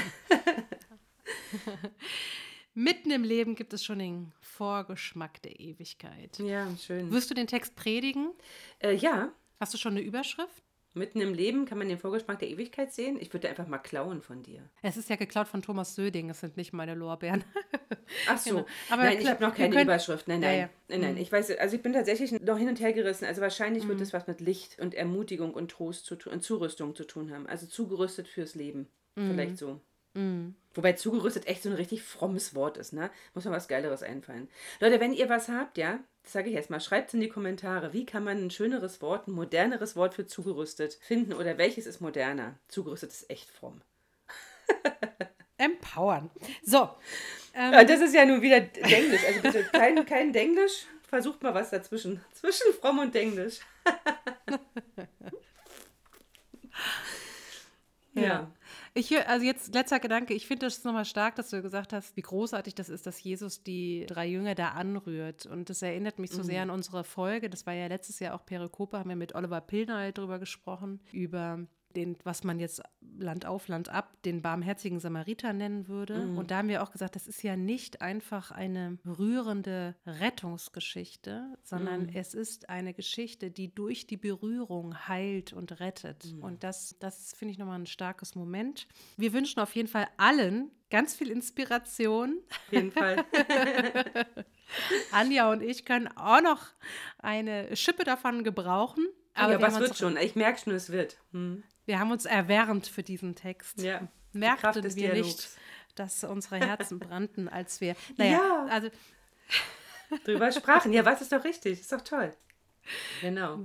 Mitten 2.75 3.11
im 3.11 3.23
Leben 3.23 3.55
gibt 3.55 3.75
es 3.75 3.85
schon 3.85 3.99
den 3.99 4.33
Vorgeschmack 4.41 5.43
der 5.43 5.61
Ewigkeit. 5.61 6.39
Ja, 6.39 6.67
schön. 6.79 7.11
Wirst 7.11 7.31
du 7.31 7.35
den 7.35 7.47
Text 7.47 7.77
predigen? 7.77 8.33
Äh, 8.79 8.95
ja. 8.95 9.31
Hast 9.61 9.75
du 9.75 9.79
schon 9.79 9.93
eine 9.93 10.01
Überschrift? 10.01 10.63
Mitten 10.95 11.23
im 11.23 11.33
Leben 11.33 11.65
kann 11.65 11.79
man 11.79 11.89
den 11.89 11.99
Vorgeschmack 11.99 12.39
der 12.39 12.51
Ewigkeit 12.51 12.93
sehen. 12.93 13.17
Ich 13.19 13.33
würde 13.33 13.49
einfach 13.49 13.67
mal 13.67 13.79
klauen 13.79 14.21
von 14.21 14.43
dir. 14.43 14.69
Es 14.83 14.99
ist 14.99 15.09
ja 15.09 15.17
geklaut 15.17 15.49
von 15.49 15.63
Thomas 15.63 15.95
Söding. 15.95 16.29
Es 16.29 16.41
sind 16.41 16.59
nicht 16.59 16.75
meine 16.75 16.95
Lorbeeren. 16.95 17.45
Ach 18.29 18.37
so. 18.37 18.51
Genau. 18.51 18.67
Aber 18.91 19.05
nein, 19.05 19.19
ich 19.19 19.29
habe 19.29 19.43
noch 19.43 19.55
keine 19.55 19.81
Überschrift. 19.81 20.29
Nein, 20.29 20.41
nein. 20.41 20.55
Ja, 20.55 20.61
ja. 20.61 20.69
Nein, 20.89 21.01
nein. 21.01 21.15
Mhm. 21.15 21.21
Ich 21.21 21.33
weiß, 21.33 21.57
also 21.59 21.77
ich 21.77 21.83
bin 21.83 21.95
tatsächlich 21.95 22.33
noch 22.33 22.59
hin 22.59 22.69
und 22.69 22.79
her 22.79 22.93
gerissen. 22.93 23.25
Also 23.25 23.41
wahrscheinlich 23.41 23.85
mhm. 23.85 23.89
wird 23.89 24.01
es 24.03 24.13
was 24.13 24.27
mit 24.27 24.43
Licht 24.43 24.79
und 24.81 24.95
Ermutigung 24.95 25.55
und 25.55 25.71
Trost 25.71 26.05
zu 26.05 26.15
tun 26.17 26.35
und 26.35 26.43
Zurüstung 26.43 26.95
zu 26.95 27.05
tun 27.05 27.33
haben. 27.33 27.47
Also 27.47 27.67
zugerüstet 27.67 28.29
fürs 28.29 28.55
Leben. 28.55 28.87
Mhm. 29.17 29.31
Vielleicht 29.31 29.57
so. 29.57 29.81
Mhm. 30.15 30.55
Wobei 30.75 30.93
zugerüstet 30.95 31.47
echt 31.47 31.63
so 31.63 31.69
ein 31.69 31.75
richtig 31.75 32.03
frommes 32.03 32.55
Wort 32.55 32.79
ist, 32.79 32.93
ne? 32.93 33.11
Muss 33.35 33.45
mir 33.45 33.51
was 33.51 33.69
Geileres 33.69 34.03
einfallen. 34.03 34.49
Leute, 34.81 35.01
wenn 35.01 35.13
ihr 35.13 35.29
was 35.29 35.49
habt, 35.49 35.77
ja, 35.77 36.01
das 36.23 36.33
sage 36.33 36.49
ich 36.49 36.55
erstmal, 36.55 36.81
schreibt 36.81 37.09
es 37.09 37.15
in 37.15 37.21
die 37.21 37.29
Kommentare. 37.29 37.93
Wie 37.93 38.07
kann 38.07 38.25
man 38.25 38.39
ein 38.39 38.51
schöneres 38.51 39.03
Wort, 39.03 39.29
ein 39.29 39.33
moderneres 39.33 39.97
Wort 39.97 40.15
für 40.15 40.27
zugerüstet 40.27 40.95
finden 41.03 41.35
oder 41.35 41.59
welches 41.59 41.87
ist 41.87 42.01
moderner? 42.01 42.59
Zugerüstet 42.69 43.11
ist 43.11 43.29
echt 43.29 43.51
fromm. 43.51 43.83
Empowern. 45.59 46.31
So. 46.63 46.91
Ähm, 47.55 47.73
ja, 47.73 47.85
das 47.85 48.01
ist 48.01 48.15
ja 48.15 48.25
nun 48.25 48.41
wieder 48.41 48.61
Denglisch. 48.61 49.25
Also 49.27 49.43
bitte 49.43 49.65
kein, 49.65 50.05
kein 50.07 50.33
Denglisch. 50.33 50.87
Versucht 51.09 51.43
mal 51.43 51.55
was 51.55 51.71
dazwischen. 51.71 52.25
Zwischen 52.33 52.73
fromm 52.81 53.01
und 53.01 53.15
Denglisch. 53.15 53.61
ja. 58.15 58.23
ja. 58.23 58.51
Ich, 58.95 59.17
also 59.27 59.45
jetzt 59.47 59.75
letzter 59.75 60.01
Gedanke, 60.01 60.35
ich 60.35 60.47
finde 60.47 60.67
das 60.67 60.85
nochmal 60.85 61.07
stark, 61.07 61.37
dass 61.37 61.49
du 61.49 61.63
gesagt 61.63 61.95
hast, 61.95 62.15
wie 62.17 62.21
großartig 62.21 62.75
das 62.75 62.91
ist, 62.91 63.07
dass 63.07 63.23
Jesus 63.23 63.63
die 63.63 64.05
drei 64.07 64.27
Jünger 64.27 64.55
da 64.55 64.71
anrührt. 64.71 65.47
Und 65.47 65.71
das 65.71 65.81
erinnert 65.81 66.19
mich 66.19 66.31
so 66.31 66.43
mhm. 66.43 66.47
sehr 66.47 66.63
an 66.63 66.71
unsere 66.71 67.03
Folge. 67.03 67.49
Das 67.49 67.67
war 67.67 67.73
ja 67.73 67.87
letztes 67.87 68.19
Jahr 68.19 68.35
auch 68.35 68.45
Perikope, 68.45 68.99
haben 68.99 69.09
wir 69.09 69.17
mit 69.17 69.35
Oliver 69.35 69.63
Pilner 69.63 70.13
drüber 70.13 70.39
gesprochen, 70.39 71.01
über 71.11 71.67
den, 71.97 72.17
was 72.25 72.45
man 72.45 72.59
jetzt 72.59 72.83
Land 73.19 73.47
auf, 73.47 73.69
Land 73.69 73.89
ab, 73.89 74.17
den 74.25 74.43
barmherzigen 74.43 75.01
Samariter 75.01 75.53
nennen 75.53 75.89
würde. 75.89 76.27
Mhm. 76.27 76.39
Und 76.39 76.51
da 76.51 76.59
haben 76.59 76.69
wir 76.69 76.83
auch 76.83 76.91
gesagt, 76.91 77.15
das 77.17 77.27
ist 77.27 77.43
ja 77.43 77.57
nicht 77.57 78.01
einfach 78.03 78.51
eine 78.51 78.99
rührende 79.07 79.95
Rettungsgeschichte, 80.07 81.57
sondern 81.63 82.05
Mhm. 82.05 82.11
es 82.15 82.35
ist 82.35 82.69
eine 82.69 82.95
Geschichte, 82.95 83.51
die 83.51 83.75
durch 83.75 84.07
die 84.07 84.17
Berührung 84.17 85.09
heilt 85.09 85.53
und 85.53 85.81
rettet. 85.81 86.25
Mhm. 86.33 86.43
Und 86.43 86.65
das, 86.65 86.97
das 86.99 87.33
finde 87.35 87.53
ich 87.53 87.59
nochmal 87.59 87.79
ein 87.79 87.87
starkes 87.87 88.35
Moment. 88.35 88.87
Wir 89.17 89.33
wünschen 89.33 89.61
auf 89.61 89.75
jeden 89.75 89.89
Fall 89.89 90.09
allen 90.17 90.71
ganz 90.91 91.15
viel 91.15 91.31
Inspiration. 91.31 92.39
Auf 92.67 92.73
jeden 92.73 92.93
Fall. 92.93 93.25
Anja 95.13 95.51
und 95.51 95.63
ich 95.63 95.85
können 95.85 96.09
auch 96.17 96.43
noch 96.43 96.67
eine 97.19 97.75
Schippe 97.77 98.05
davon 98.05 98.45
gebrauchen. 98.45 99.07
Aber 99.35 99.53
ja, 99.53 99.63
was 99.63 99.79
wird 99.81 99.97
schon? 99.97 100.17
Ich 100.19 100.37
merke 100.37 100.61
schon, 100.61 100.75
es 100.75 100.91
wird. 100.93 101.17
Hm. 101.33 101.63
Wir 101.87 101.99
haben 101.99 102.11
uns 102.11 102.25
erwärmt 102.25 102.87
für 102.87 103.03
diesen 103.03 103.35
Text. 103.35 103.81
Ja. 103.83 104.07
Merkten 104.33 104.75
wir 104.75 104.83
nicht, 104.83 104.97
Dialogs. 104.97 105.57
dass 105.95 106.25
unsere 106.25 106.57
Herzen 106.67 106.99
brannten, 106.99 107.49
als 107.49 107.81
wir. 107.81 107.97
Naja, 108.17 108.39
Ja. 108.39 108.67
also 108.71 108.89
Drüber 110.25 110.53
sprachen. 110.53 110.93
Ja, 110.93 111.05
was 111.05 111.23
ist 111.23 111.33
doch 111.33 111.43
richtig? 111.45 111.81
Ist 111.81 111.93
doch 111.93 112.03
toll. 112.03 112.35
Genau. 113.23 113.61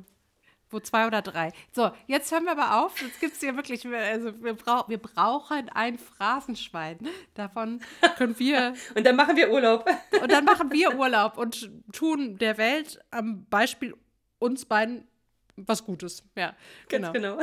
wo 0.70 0.80
zwei 0.80 1.08
oder 1.08 1.22
drei. 1.22 1.52
So, 1.74 1.92
jetzt 2.08 2.32
hören 2.32 2.44
wir 2.46 2.52
aber 2.52 2.84
auf. 2.84 3.02
Jetzt 3.02 3.20
gibt 3.20 3.34
es 3.34 3.40
hier 3.40 3.56
wirklich, 3.56 3.86
also 3.88 4.42
wir, 4.44 4.54
brauch, 4.54 4.88
wir 4.90 4.98
brauchen 4.98 5.70
ein 5.70 5.98
Phrasenschwein. 5.98 7.00
Davon 7.34 7.82
können 8.18 8.38
wir 8.40 8.74
Und 8.96 9.06
dann 9.06 9.16
machen 9.16 9.36
wir 9.38 9.52
Urlaub. 9.52 9.90
Und 10.22 10.32
dann 10.32 10.46
machen 10.46 10.72
wir 10.72 10.96
Urlaub 10.98 11.38
und 11.38 11.70
tun 11.94 12.38
der 12.38 12.58
Welt 12.58 13.00
am 13.12 13.46
Beispiel 13.46 13.96
uns 14.40 14.66
beiden 14.66 15.08
was 15.56 15.84
Gutes. 15.86 16.24
Ja, 16.36 16.54
Ganz 16.90 17.12
genau. 17.14 17.40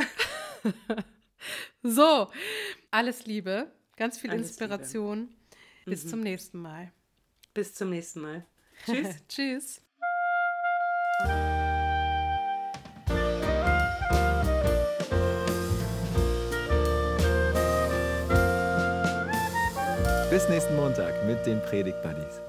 So, 1.83 2.31
alles 2.91 3.27
Liebe, 3.27 3.71
ganz 3.97 4.19
viel 4.19 4.31
Alles 4.31 4.49
Inspiration. 4.49 5.29
Bis 5.85 6.09
zum 6.09 6.21
nächsten 6.21 6.59
Mal. 6.59 6.91
Bis 7.53 7.75
zum 7.75 7.91
nächsten 7.91 8.23
Mal. 8.23 8.47
Tschüss. 8.87 9.17
Tschüss. 9.29 9.81
Bis 20.31 20.49
nächsten 20.49 20.75
Montag 20.75 21.25
mit 21.27 21.45
den 21.47 21.61
Predigt 21.63 22.03
Buddies. 22.03 22.41